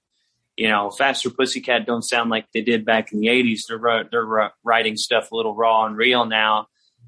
[0.55, 3.63] You know, Faster Pussycat don't sound like they did back in the 80s.
[3.67, 6.67] They're, they're writing stuff a little raw and real now.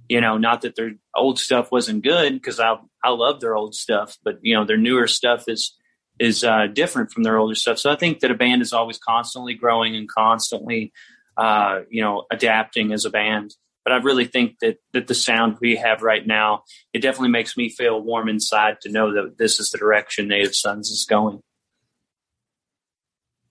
[0.09, 3.75] You know, not that their old stuff wasn't good because I, I love their old
[3.75, 5.75] stuff, but, you know, their newer stuff is,
[6.19, 7.77] is uh, different from their older stuff.
[7.77, 10.93] So I think that a band is always constantly growing and constantly,
[11.37, 13.53] uh, you know, adapting as a band
[13.87, 17.55] but I really think that that the sound we have right now, it definitely makes
[17.55, 21.39] me feel warm inside to know that this is the direction Native Sons is going.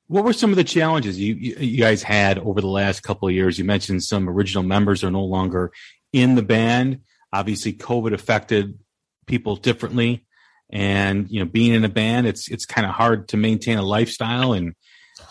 [0.08, 3.34] What were some of the challenges you you guys had over the last couple of
[3.34, 3.58] years?
[3.58, 5.72] You mentioned some original members are no longer
[6.12, 7.00] in the band.
[7.32, 8.78] Obviously, COVID affected
[9.26, 10.26] people differently,
[10.68, 13.82] and you know, being in a band, it's it's kind of hard to maintain a
[13.82, 14.74] lifestyle, and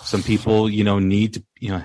[0.01, 1.83] some people, you know, need to you know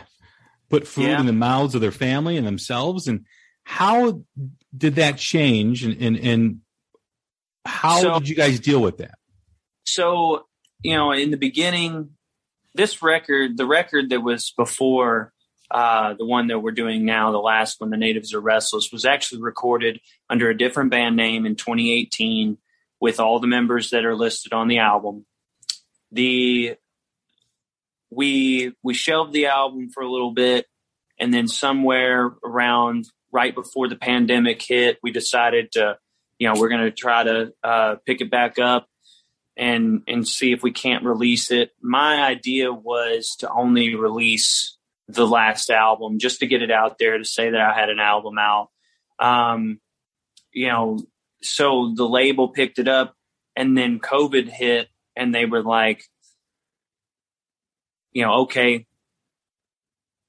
[0.70, 1.20] put food yeah.
[1.20, 3.09] in the mouths of their family and themselves.
[3.09, 3.26] And
[3.64, 4.22] how
[4.76, 5.85] did that change?
[5.85, 6.61] And and, and
[7.66, 9.18] how so, did you guys deal with that?
[9.85, 10.46] So
[10.83, 12.11] you know, in the beginning,
[12.74, 15.33] this record, the record that was before
[15.70, 19.04] uh, the one that we're doing now, the last one, The Natives Are Restless, was
[19.04, 22.59] actually recorded under a different band name in 2018
[23.00, 25.26] with all the members that are listed on the album.
[26.12, 26.76] The
[28.10, 30.66] we we shelved the album for a little bit
[31.18, 35.96] and then somewhere around right before the pandemic hit we decided to
[36.38, 38.88] you know we're going to try to uh, pick it back up
[39.56, 41.70] and and see if we can't release it.
[41.80, 47.18] My idea was to only release the last album just to get it out there
[47.18, 48.70] to say that i had an album out.
[49.18, 49.80] Um
[50.52, 50.98] you know
[51.42, 53.14] so the label picked it up
[53.54, 56.04] and then covid hit and they were like
[58.12, 58.86] you know, okay,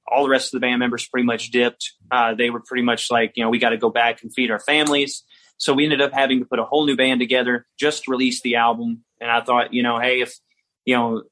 [0.07, 1.93] all the rest of the band members pretty much dipped.
[2.11, 4.51] Uh, they were pretty much like, you know, we got to go back and feed
[4.51, 5.23] our families.
[5.57, 8.41] So we ended up having to put a whole new band together just to release
[8.41, 9.03] the album.
[9.21, 10.33] And I thought, you know, hey, if,
[10.85, 11.23] you know,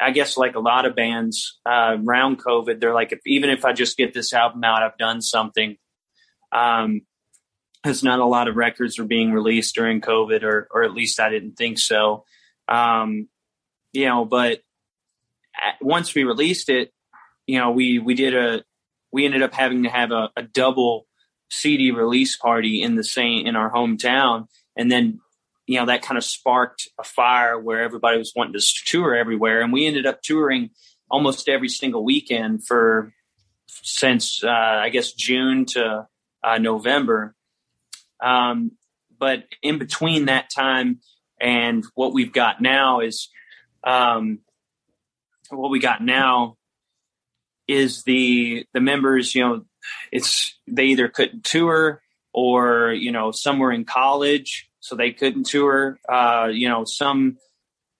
[0.00, 3.64] I guess like a lot of bands uh, around COVID, they're like, if, even if
[3.64, 5.76] I just get this album out, I've done something.
[6.50, 7.02] Um,
[7.82, 11.20] because not a lot of records were being released during COVID, or or at least
[11.20, 12.24] I didn't think so.
[12.66, 13.28] Um,
[13.92, 14.60] you know, but
[15.80, 16.92] once we released it,
[17.46, 18.62] you know, we we did a
[19.12, 21.06] we ended up having to have a, a double
[21.50, 25.20] CD release party in the same in our hometown, and then
[25.66, 29.60] you know that kind of sparked a fire where everybody was wanting to tour everywhere,
[29.60, 30.70] and we ended up touring
[31.10, 33.12] almost every single weekend for
[33.66, 36.06] since uh, I guess June to
[36.42, 37.34] uh, November.
[38.22, 38.72] Um,
[39.18, 41.00] but in between that time
[41.40, 43.28] and what we've got now is
[43.84, 44.40] um,
[45.50, 46.56] what we got now
[47.66, 49.64] is the the members you know
[50.10, 55.44] it's they either couldn't tour or you know some were in college so they couldn't
[55.44, 55.98] tour.
[56.08, 57.36] Uh you know some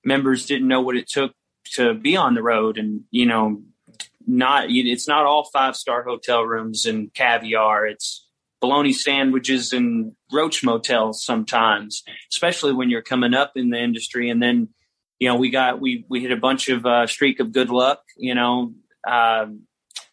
[0.05, 1.33] members didn't know what it took
[1.73, 3.63] to be on the road and you know
[4.27, 7.87] not it's not all five star hotel rooms and caviar.
[7.87, 8.27] It's
[8.61, 14.31] bologna sandwiches and roach motels sometimes especially when you're coming up in the industry.
[14.31, 14.69] And then
[15.19, 18.03] you know, we got we we hit a bunch of uh, streak of good luck,
[18.17, 18.75] you know,
[19.07, 19.63] um,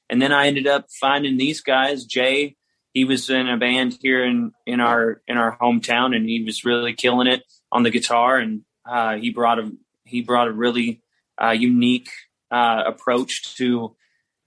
[0.09, 2.05] and then I ended up finding these guys.
[2.05, 2.55] Jay,
[2.93, 6.65] he was in a band here in in our in our hometown, and he was
[6.65, 9.71] really killing it on the guitar, and uh, he brought a
[10.05, 11.01] he brought a really
[11.41, 12.09] uh, unique
[12.51, 13.95] uh, approach to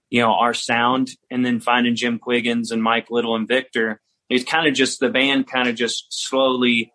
[0.09, 4.01] you know, our sound and then finding Jim Quiggins and Mike Little and Victor.
[4.29, 6.91] It's kind of just the band kind of just slowly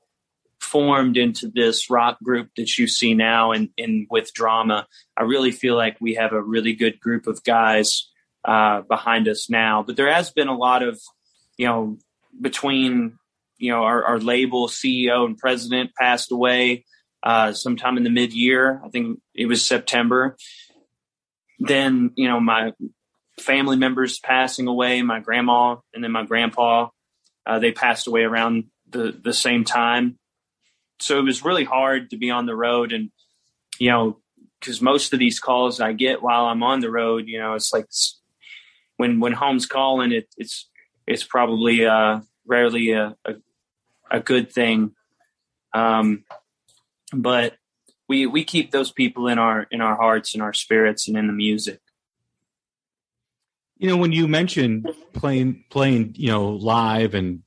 [0.65, 4.87] formed into this rock group that you see now and, and with drama.
[5.17, 8.11] I really feel like we have a really good group of guys
[8.45, 9.83] uh, behind us now.
[9.83, 11.01] But there has been a lot of,
[11.57, 11.99] you know,
[12.41, 13.19] between,
[13.59, 16.85] you know, our, our label CEO and president passed away
[17.23, 18.81] uh, sometime in the mid year.
[18.85, 20.37] I think it was September.
[21.61, 22.73] Then, you know, my
[23.39, 26.89] family members passing away, my grandma and then my grandpa,
[27.47, 30.19] uh, they passed away around the, the same time
[31.01, 33.11] so it was really hard to be on the road and
[33.79, 34.19] you know
[34.61, 37.73] because most of these calls i get while i'm on the road you know it's
[37.73, 37.87] like
[38.97, 40.69] when when home's calling it it's
[41.07, 43.35] it's probably uh rarely a, a,
[44.11, 44.93] a good thing.
[45.73, 46.25] Um
[47.13, 47.55] but
[48.09, 51.27] we we keep those people in our in our hearts and our spirits and in
[51.27, 51.81] the music.
[53.79, 57.43] You know when you mentioned playing playing you know live and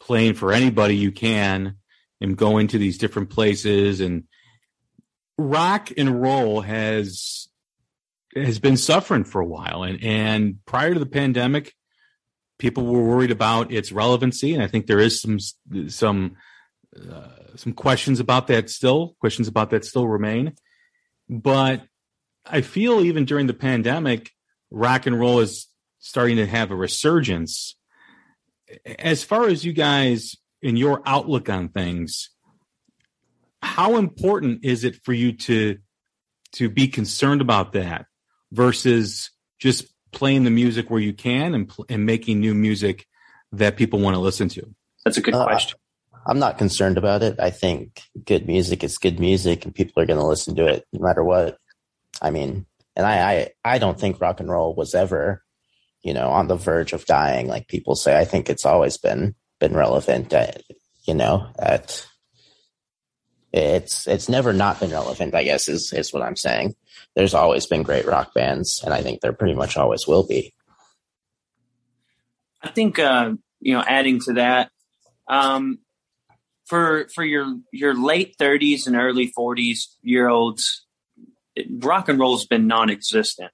[0.00, 1.76] playing for anybody you can
[2.20, 4.24] and going to these different places and
[5.38, 7.48] rock and roll has
[8.34, 9.82] has been suffering for a while.
[9.82, 11.74] And and prior to the pandemic
[12.58, 15.38] people were worried about its relevancy and i think there is some
[15.88, 16.36] some
[16.96, 20.54] uh, some questions about that still questions about that still remain.
[21.28, 21.82] But
[22.44, 24.30] i feel even during the pandemic
[24.70, 27.76] rock and roll is starting to have a resurgence.
[28.98, 32.30] As far as you guys in your outlook on things,
[33.62, 35.78] how important is it for you to
[36.52, 38.06] to be concerned about that
[38.52, 43.06] versus just playing the music where you can and and making new music
[43.52, 44.74] that people want to listen to?
[45.04, 45.78] That's a good uh, question.
[46.26, 47.38] I'm not concerned about it.
[47.38, 50.84] I think good music is good music, and people are going to listen to it
[50.92, 51.58] no matter what.
[52.20, 52.66] I mean,
[52.96, 55.42] and I, I I don't think rock and roll was ever,
[56.02, 58.18] you know, on the verge of dying, like people say.
[58.18, 60.32] I think it's always been been relevant.
[60.32, 60.62] At,
[61.04, 62.06] you know, at
[63.52, 65.34] it's it's never not been relevant.
[65.34, 66.74] I guess is is what I'm saying.
[67.14, 70.52] There's always been great rock bands, and I think there pretty much always will be.
[72.62, 74.70] I think uh, you know, adding to that,
[75.28, 75.78] um,
[76.66, 80.84] for for your your late 30s and early 40s year olds,
[81.78, 83.50] rock and roll has been non-existent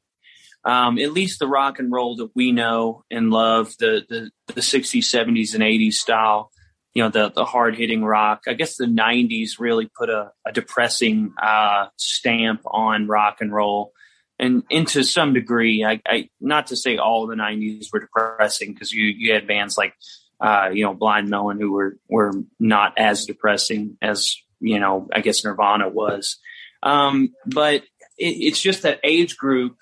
[0.64, 4.60] um, at least the rock and roll that we know and love, the the, the
[4.60, 6.50] 60s, 70s, and 80s style,
[6.94, 8.42] you know, the the hard hitting rock.
[8.46, 13.92] I guess the 90s really put a, a depressing uh, stamp on rock and roll.
[14.38, 18.72] And, and to some degree, I, I not to say all the 90s were depressing
[18.72, 19.94] because you, you had bands like,
[20.40, 25.20] uh, you know, Blind Melon who were, were not as depressing as, you know, I
[25.20, 26.38] guess Nirvana was.
[26.82, 27.82] Um, but
[28.18, 29.76] it, it's just that age group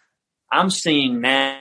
[0.51, 1.61] I'm seeing now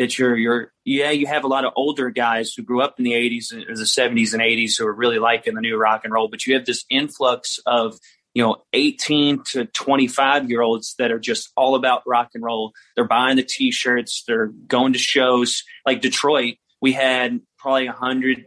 [0.00, 3.04] that you're you're yeah you have a lot of older guys who grew up in
[3.04, 6.12] the 80s or the 70s and 80s who are really liking the new rock and
[6.12, 7.98] roll, but you have this influx of
[8.32, 12.72] you know 18 to 25 year olds that are just all about rock and roll.
[12.96, 16.56] They're buying the t-shirts, they're going to shows like Detroit.
[16.80, 18.46] We had probably 100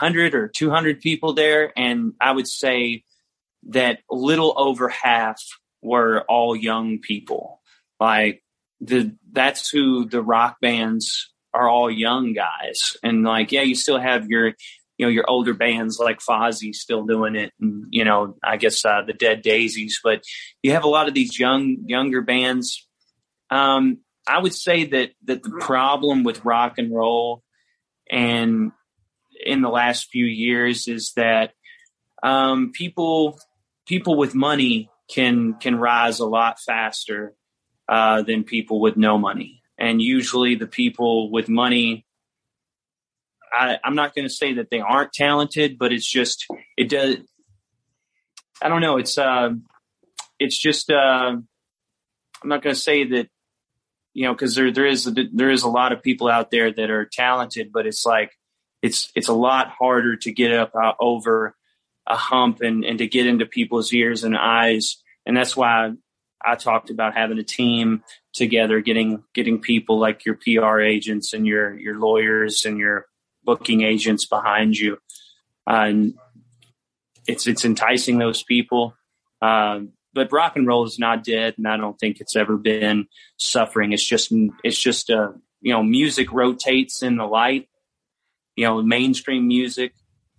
[0.00, 3.02] 100 or 200 people there and I would say
[3.68, 5.42] that little over half
[5.82, 7.60] were all young people
[8.04, 8.42] like
[8.80, 12.96] the that's who the rock bands are all young guys.
[13.02, 14.48] And like, yeah, you still have your
[14.98, 18.84] you know your older bands like Fozzy still doing it, and you know I guess
[18.84, 20.22] uh, the Dead Daisies, but
[20.62, 22.86] you have a lot of these young younger bands.
[23.50, 27.42] Um, I would say that that the problem with rock and roll
[28.10, 28.72] and
[29.44, 31.52] in the last few years is that
[32.22, 33.38] um, people
[33.86, 37.34] people with money can can rise a lot faster
[37.88, 39.62] uh, than people with no money.
[39.78, 42.06] And usually the people with money,
[43.52, 47.16] I, I'm not going to say that they aren't talented, but it's just, it does,
[48.62, 48.98] I don't know.
[48.98, 49.50] It's, uh,
[50.38, 51.36] it's just, uh,
[52.42, 53.28] I'm not going to say that,
[54.12, 56.72] you know, because there there is a, there is a lot of people out there
[56.72, 58.30] that are talented, but it's like
[58.80, 61.56] it's it's a lot harder to get up uh, over
[62.06, 65.94] a hump and and to get into people's ears and eyes, and that's why
[66.46, 71.46] I talked about having a team together, getting getting people like your PR agents and
[71.46, 73.06] your your lawyers and your
[73.44, 74.98] booking agents behind you,
[75.68, 76.14] uh, and
[77.26, 78.94] it's it's enticing those people.
[79.40, 79.80] Uh,
[80.12, 83.92] but rock and roll is not dead, and I don't think it's ever been suffering.
[83.92, 84.32] It's just
[84.62, 87.68] it's just a uh, you know music rotates in the light.
[88.56, 89.94] You know, mainstream music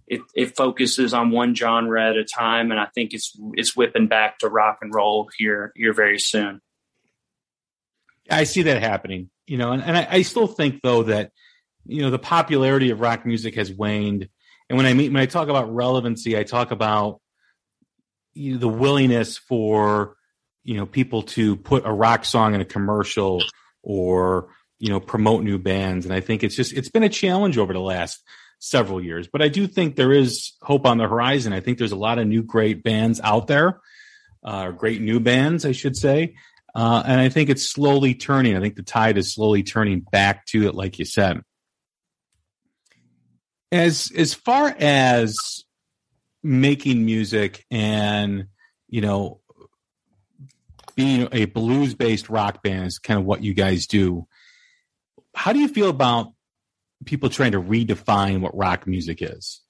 [0.07, 4.07] it, it focuses on one genre at a time, and I think it's it's whipping
[4.07, 6.61] back to rock and roll here here very soon.
[8.29, 11.31] I see that happening, you know, and, and I, I still think though that,
[11.85, 14.29] you know, the popularity of rock music has waned.
[14.69, 17.21] And when I mean, when I talk about relevancy, I talk about
[18.33, 20.17] you know, the willingness for,
[20.63, 23.43] you know, people to put a rock song in a commercial
[23.83, 24.49] or,
[24.79, 26.05] you know, promote new bands.
[26.05, 28.23] And I think it's just, it's been a challenge over the last
[28.65, 31.53] several years, but I do think there is hope on the horizon.
[31.53, 33.79] I think there's a lot of new great bands out there,
[34.43, 36.35] uh, great new bands, I should say.
[36.73, 38.57] Uh, and I think it's slowly turning.
[38.57, 41.41] I think the tide is slowly turning back to it, like you said.
[43.71, 45.35] As as far as
[46.43, 48.45] making music and
[48.87, 49.41] you know
[50.95, 54.27] being a blues based rock band is kind of what you guys do.
[55.33, 56.34] How do you feel about
[57.03, 59.61] people trying to redefine what rock music is?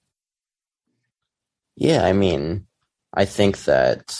[1.75, 2.67] Yeah, I mean,
[3.13, 4.17] I think that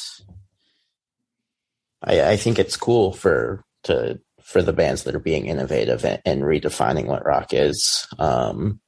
[2.03, 6.21] I, I think it's cool for to for the bands that are being innovative and,
[6.25, 8.07] and redefining what rock is.
[8.19, 8.79] Um,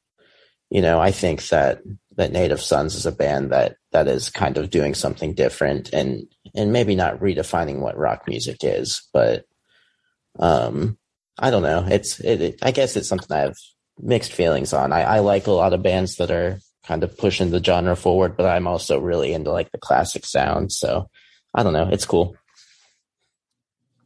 [0.69, 1.81] you know, I think that
[2.15, 6.27] that Native Sons is a band that that is kind of doing something different and
[6.55, 9.45] and maybe not redefining what rock music is, but
[10.39, 10.97] um,
[11.37, 11.85] I don't know.
[11.89, 13.55] It's it, it, I guess it's something I have
[13.99, 14.93] mixed feelings on.
[14.93, 18.37] I, I like a lot of bands that are kind of pushing the genre forward,
[18.37, 20.71] but I'm also really into like the classic sound.
[20.71, 21.09] So
[21.53, 21.89] I don't know.
[21.91, 22.35] It's cool.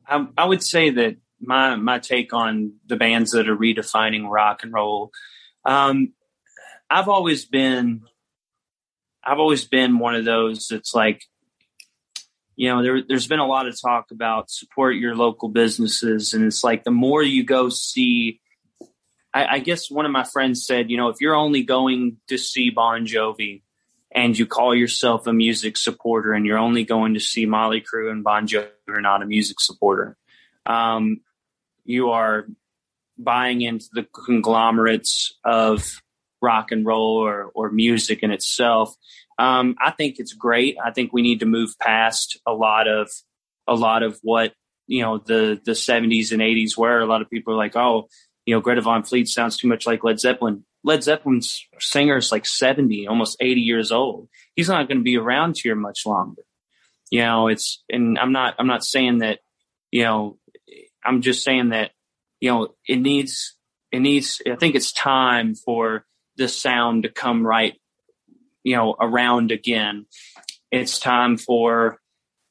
[0.08, 4.64] I, I would say that my my take on the bands that are redefining rock
[4.64, 5.12] and roll.
[5.66, 6.14] Um,
[6.90, 8.02] I've always been,
[9.24, 11.24] I've always been one of those that's like,
[12.56, 16.46] you know, there, there's been a lot of talk about support your local businesses, and
[16.46, 18.41] it's like the more you go see.
[19.34, 22.38] I, I guess one of my friends said, you know, if you're only going to
[22.38, 23.62] see Bon Jovi,
[24.14, 28.12] and you call yourself a music supporter and you're only going to see Mötley Crüe
[28.12, 30.18] and Bon Jovi you're not a music supporter.
[30.66, 31.22] Um,
[31.86, 32.46] you are
[33.18, 36.02] buying into the conglomerates of
[36.42, 38.94] rock and roll or, or music in itself.
[39.38, 40.78] Um, I think it's great.
[40.84, 43.10] I think we need to move past a lot of
[43.68, 44.54] a lot of what
[44.88, 47.00] you know the the 70s and 80s were.
[47.00, 48.08] A lot of people are like, oh,
[48.46, 50.66] you know, Greta Van Fleet sounds too much like Led Zeppelin.
[50.84, 54.30] Led Zeppelin's singer is like 70, almost 80 years old.
[54.56, 56.42] He's not going to be around here much longer.
[57.12, 59.40] You know, it's, and I'm not, I'm not saying that,
[59.92, 60.38] you know,
[61.04, 61.92] I'm just saying that,
[62.40, 63.58] you know, it needs,
[63.92, 66.06] it needs, I think it's time for
[66.38, 67.76] the sound to come right,
[68.64, 70.06] you know, around again.
[70.72, 72.00] It's time for,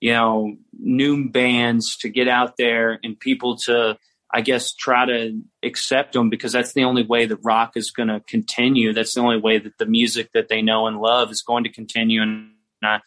[0.01, 3.97] you know, new bands to get out there and people to,
[4.33, 8.09] I guess, try to accept them because that's the only way that rock is going
[8.09, 8.93] to continue.
[8.93, 11.73] That's the only way that the music that they know and love is going to
[11.73, 12.23] continue.
[12.23, 13.01] And I,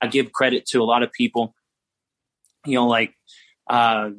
[0.00, 1.56] I give credit to a lot of people,
[2.64, 3.14] you know, like,
[3.68, 4.10] uh,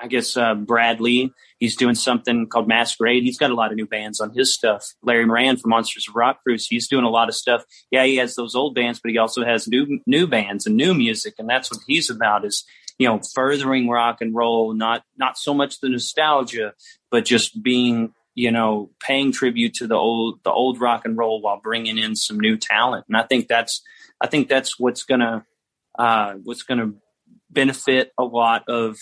[0.00, 3.22] I guess, uh, Bradley, he's doing something called Masquerade.
[3.22, 4.84] He's got a lot of new bands on his stuff.
[5.00, 7.62] Larry Morand from Monsters of Rock Cruise, he's doing a lot of stuff.
[7.92, 10.92] Yeah, he has those old bands, but he also has new, new bands and new
[10.92, 11.34] music.
[11.38, 12.64] And that's what he's about is,
[12.98, 16.74] you know, furthering rock and roll, not not so much the nostalgia,
[17.10, 21.40] but just being, you know, paying tribute to the old the old rock and roll
[21.40, 23.04] while bringing in some new talent.
[23.08, 23.82] And I think that's
[24.20, 25.44] I think that's what's gonna
[25.98, 26.92] uh, what's gonna
[27.50, 28.96] benefit a lot of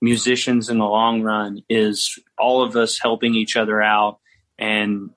[0.00, 4.18] musicians in the long run is all of us helping each other out
[4.58, 5.10] and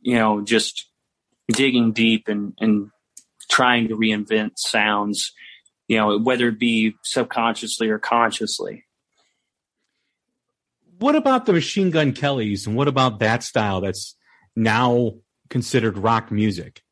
[0.00, 0.88] you know just
[1.48, 2.90] digging deep and and
[3.48, 5.32] trying to reinvent sounds
[5.88, 8.84] you know, whether it be subconsciously or consciously.
[10.98, 14.16] What about the Machine Gun Kellys and what about that style that's
[14.54, 15.14] now
[15.50, 16.82] considered rock music?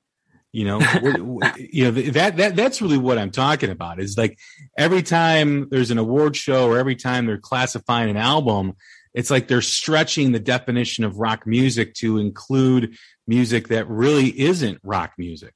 [0.53, 0.81] You know,
[1.57, 4.01] you know that that that's really what I'm talking about.
[4.01, 4.39] Is like
[4.77, 8.75] every time there's an award show or every time they're classifying an album,
[9.15, 12.97] it's like they're stretching the definition of rock music to include
[13.29, 15.55] music that really isn't rock music.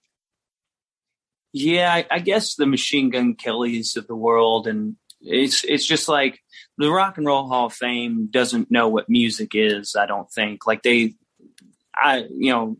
[1.56, 6.08] Yeah, I, I guess the Machine Gun Kellys of the world, and it's it's just
[6.08, 6.40] like
[6.78, 9.94] the Rock and Roll Hall of Fame doesn't know what music is.
[9.94, 11.14] I don't think like they,
[11.94, 12.76] I you know,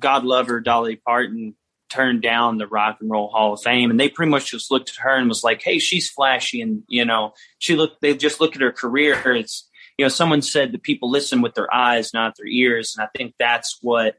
[0.00, 1.54] God love her, Dolly Parton
[1.88, 4.90] turned down the Rock and Roll Hall of Fame, and they pretty much just looked
[4.90, 8.00] at her and was like, "Hey, she's flashy," and you know, she looked.
[8.00, 9.14] They just look at her career.
[9.36, 13.04] It's you know, someone said that people listen with their eyes, not their ears, and
[13.06, 14.16] I think that's what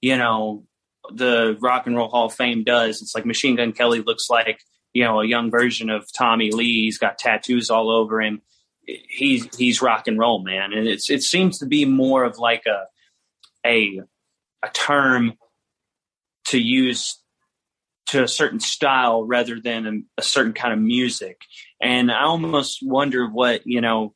[0.00, 0.64] you know
[1.10, 3.02] the Rock and Roll Hall of Fame does.
[3.02, 4.60] It's like Machine Gun Kelly looks like
[4.92, 6.84] you know a young version of Tommy Lee.
[6.84, 8.42] He's got tattoos all over him.
[8.84, 12.64] He's he's rock and roll man, and it's it seems to be more of like
[12.66, 12.84] a
[13.66, 14.00] a
[14.62, 15.34] a term
[16.46, 17.18] to use
[18.06, 21.40] to a certain style rather than a, a certain kind of music.
[21.80, 24.14] And I almost wonder what you know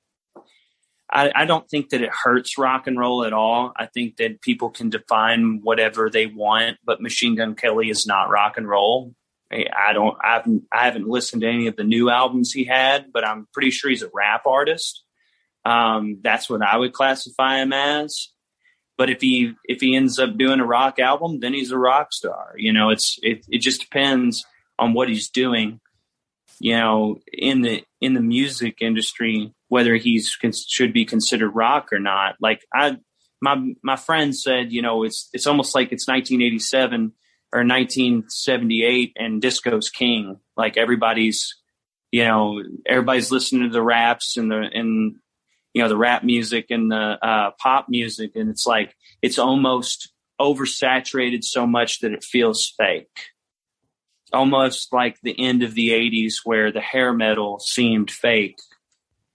[1.11, 3.73] I, I don't think that it hurts rock and roll at all.
[3.77, 8.29] I think that people can define whatever they want, but Machine Gun Kelly is not
[8.29, 9.15] rock and roll.
[9.51, 10.17] I don't.
[10.23, 10.65] I haven't.
[10.73, 13.91] I haven't listened to any of the new albums he had, but I'm pretty sure
[13.91, 15.05] he's a rap artist.
[15.65, 18.33] Um, that's what I would classify him as.
[18.99, 22.13] But if he if he ends up doing a rock album, then he's a rock
[22.13, 22.55] star.
[22.57, 24.45] You know, it's it it just depends
[24.79, 25.81] on what he's doing.
[26.59, 30.37] You know, in the in the music industry, whether he's
[30.69, 32.37] should be considered rock or not.
[32.41, 32.97] Like I,
[33.41, 37.13] my my friend said, you know, it's it's almost like it's 1987
[37.53, 40.39] or 1978 and disco's king.
[40.57, 41.55] Like everybody's,
[42.11, 45.17] you know, everybody's listening to the raps and the and
[45.75, 50.11] you know the rap music and the uh, pop music, and it's like it's almost
[50.41, 53.29] oversaturated so much that it feels fake.
[54.33, 58.59] Almost like the end of the 80s where the hair metal seemed fake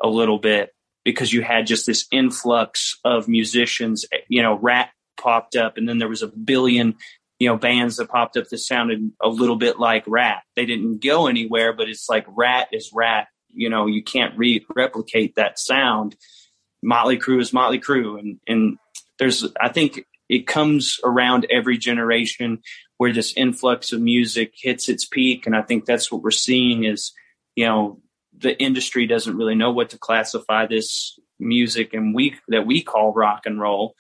[0.02, 0.74] a little bit
[1.04, 6.00] because you had just this influx of musicians, you know, rap popped up and then
[6.00, 6.96] there was a billion
[7.39, 11.04] you know bands that popped up that sounded a little bit like Ratt they didn't
[11.04, 15.60] go anywhere but it's like Ratt is Ratt you know you can't re- replicate that
[15.60, 16.16] sound.
[16.84, 18.20] Motley crue is motley crue.
[18.20, 18.78] And and
[19.20, 22.60] there's i think it comes around every generation
[23.02, 25.47] where this influx of music hits its peak.
[25.47, 27.14] And i think that's what we're seeing is
[27.56, 27.99] you know
[28.38, 33.12] the industry doesn't really know what to classify this music and we that we call
[33.12, 33.95] rock and roll.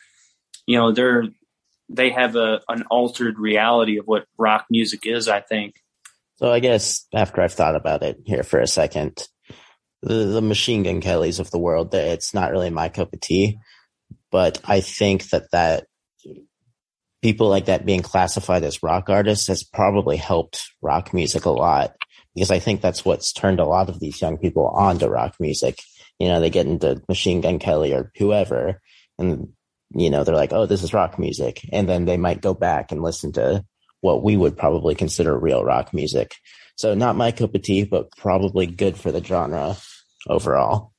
[0.67, 1.23] You know they're
[1.89, 5.73] they have a an altered reality of what rock music is i think.
[6.35, 9.27] So i guess after i've thought about it here for a second
[10.03, 13.57] the, the machine gun kellys of the world it's not really my cup of tea
[14.31, 15.85] but i think that that
[17.21, 21.95] people like that being classified as rock artists has probably helped rock music a lot
[22.35, 25.35] because i think that's what's turned a lot of these young people on to rock
[25.39, 25.79] music
[26.19, 28.81] you know they get into machine gun kelly or whoever
[29.17, 29.49] and
[29.93, 32.91] you know they're like oh this is rock music and then they might go back
[32.91, 33.63] and listen to
[34.01, 36.35] what we would probably consider real rock music
[36.75, 39.75] so not my cup of tea but probably good for the genre
[40.27, 40.93] overall.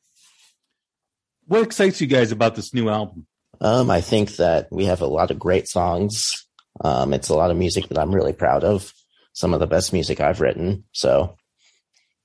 [1.47, 3.27] What excites you guys about this new album?
[3.63, 6.47] Um, I think that we have a lot of great songs.
[6.81, 8.93] Um, it's a lot of music that I'm really proud of.
[9.35, 10.85] Some of the best music I've written.
[10.91, 11.37] So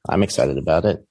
[0.09, 1.05] I'm excited about it.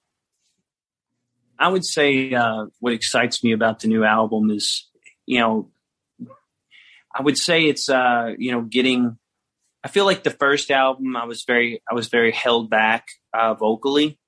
[1.59, 4.91] I would say uh, what excites me about the new album is,
[5.27, 5.71] you know,
[7.15, 9.17] I would say it's, uh, you know, getting.
[9.85, 13.55] I feel like the first album, I was very, I was very held back uh,
[13.55, 14.19] vocally,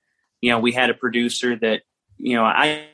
[0.41, 1.83] you know, we had a producer that,
[2.17, 2.87] you know, I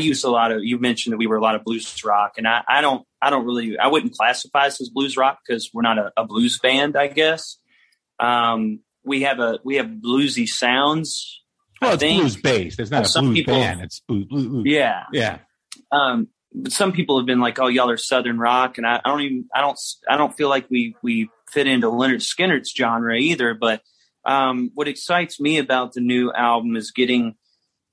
[0.00, 2.46] used a lot of, you mentioned that we were a lot of blues rock and
[2.46, 5.82] I, I don't, I don't really, I wouldn't classify us as blues rock because we're
[5.82, 7.58] not a, a, blues band, I guess.
[8.20, 11.42] Um, we have a, we have bluesy sounds.
[11.80, 12.20] Well, I it's think.
[12.20, 12.80] blues based.
[12.80, 13.80] it's not well, a blues people, band.
[13.82, 14.64] It's blues, blues.
[14.66, 15.04] Yeah.
[15.12, 15.38] Yeah.
[15.90, 19.08] Um, but some people have been like, "Oh, y'all are Southern rock," and I, I,
[19.08, 19.78] don't even, I don't,
[20.08, 23.54] I don't feel like we we fit into Lynyrd Skynyrd's genre either.
[23.54, 23.82] But
[24.24, 27.34] um, what excites me about the new album is getting,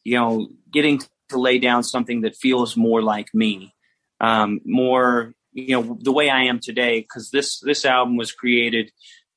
[0.03, 3.73] you know, getting to lay down something that feels more like me,
[4.21, 7.01] um, more, you know, the way I am today.
[7.01, 8.91] Because this this album was created,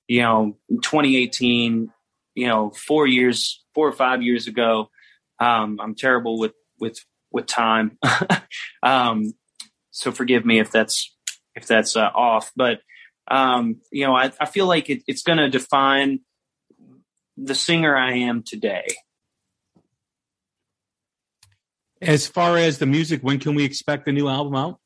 [0.06, 1.92] you know, 2018,
[2.34, 4.90] you know, four years, four or five years ago.
[5.40, 6.98] Um, I'm terrible with with
[7.30, 7.98] with time,
[8.82, 9.34] um,
[9.90, 11.14] so forgive me if that's
[11.54, 12.52] if that's uh, off.
[12.56, 12.80] But
[13.30, 16.20] um, you know, I, I feel like it, it's going to define
[17.36, 18.86] the singer I am today.
[22.00, 24.78] As far as the music, when can we expect the new album out?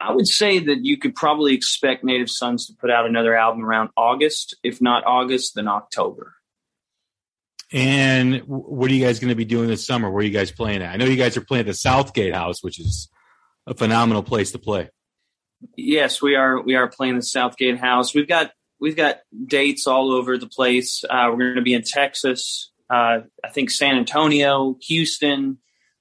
[0.00, 3.64] I would say that you could probably expect Native Sons to put out another album
[3.64, 4.54] around August.
[4.62, 6.34] If not August, then October.
[7.72, 10.10] And what are you guys going to be doing this summer?
[10.10, 10.92] Where are you guys playing at?
[10.92, 13.08] I know you guys are playing at the Southgate House, which is
[13.66, 14.90] a phenomenal place to play.
[15.76, 16.60] Yes, we are.
[16.60, 18.14] We are playing the Southgate House.
[18.14, 21.02] We've got we've got dates all over the place.
[21.08, 25.58] Uh, we're going to be in Texas, uh, I think San Antonio, Houston.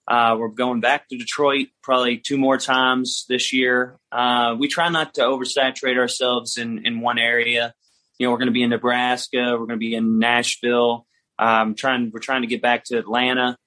[0.08, 4.00] Uh, we're going back to Detroit probably two more times this year.
[4.12, 7.74] Uh, we try not to oversaturate ourselves in, in one area.
[8.20, 9.52] You know, we're going to be in Nebraska.
[9.52, 11.08] We're going to be in Nashville.
[11.40, 13.58] Um, trying, we're trying to get back to Atlanta.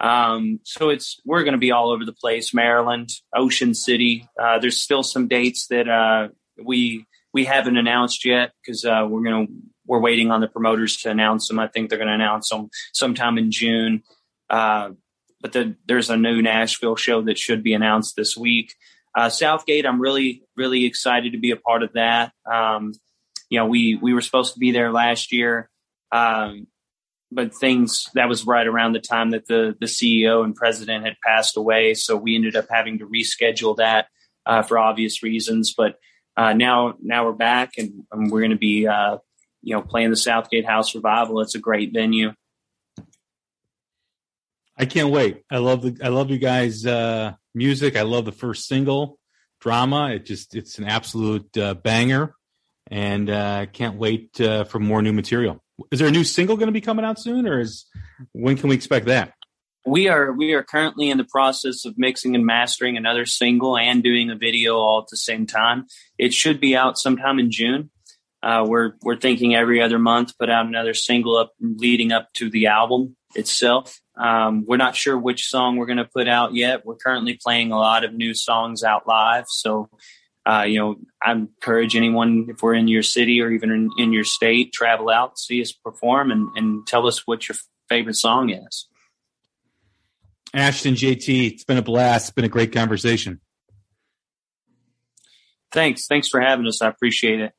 [0.00, 2.52] Um, so it's we're going to be all over the place.
[2.52, 4.28] Maryland, Ocean City.
[4.40, 6.28] Uh, there's still some dates that uh,
[6.62, 9.52] we we haven't announced yet because uh, we're going to
[9.86, 11.58] we're waiting on the promoters to announce them.
[11.58, 14.02] I think they're going to announce them sometime in June.
[15.44, 18.74] But the, there's a new Nashville show that should be announced this week.
[19.14, 22.32] Uh, Southgate, I'm really really excited to be a part of that.
[22.50, 22.94] Um,
[23.50, 25.68] you know, we we were supposed to be there last year.
[26.10, 26.66] Um,
[27.30, 31.16] but things that was right around the time that the the CEO and president had
[31.22, 34.06] passed away, so we ended up having to reschedule that
[34.46, 35.74] uh, for obvious reasons.
[35.76, 35.98] But
[36.38, 39.18] uh, now now we're back, and, and we're going to be uh,
[39.60, 41.42] you know playing the Southgate House Revival.
[41.42, 42.32] It's a great venue.
[44.76, 45.42] I can't wait.
[45.50, 47.96] I love the I love you guys' uh, music.
[47.96, 49.18] I love the first single,
[49.60, 50.10] drama.
[50.10, 52.34] It just it's an absolute uh, banger,
[52.90, 55.62] and uh, can't wait uh, for more new material.
[55.90, 57.86] Is there a new single going to be coming out soon, or is
[58.32, 59.34] when can we expect that?
[59.86, 64.02] We are we are currently in the process of mixing and mastering another single and
[64.02, 65.86] doing a video all at the same time.
[66.18, 67.90] It should be out sometime in June.
[68.42, 72.50] Uh, we're we're thinking every other month put out another single up leading up to
[72.50, 74.00] the album itself.
[74.16, 76.86] Um, we're not sure which song we're going to put out yet.
[76.86, 79.88] We're currently playing a lot of new songs out live, so
[80.46, 84.12] uh, you know, I encourage anyone if we're in your city or even in, in
[84.12, 87.56] your state, travel out, see us perform, and, and tell us what your
[87.88, 88.88] favorite song is.
[90.52, 92.28] Ashton JT, it's been a blast.
[92.28, 93.40] It's been a great conversation.
[95.72, 96.06] Thanks.
[96.06, 96.82] Thanks for having us.
[96.82, 97.52] I appreciate it.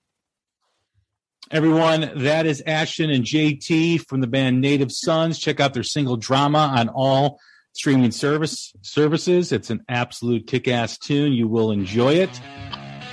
[1.51, 5.37] Everyone, that is Ashton and JT from the band Native Sons.
[5.37, 7.39] Check out their single drama on all
[7.73, 9.51] streaming service services.
[9.51, 11.33] It's an absolute kick-ass tune.
[11.33, 12.41] You will enjoy it.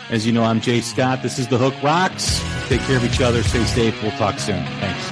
[0.08, 1.22] As you know, I'm Jay Scott.
[1.22, 2.40] This is The Hook Rocks.
[2.68, 3.42] Take care of each other.
[3.42, 4.02] Stay safe.
[4.02, 4.64] We'll talk soon.
[4.80, 5.11] Thanks.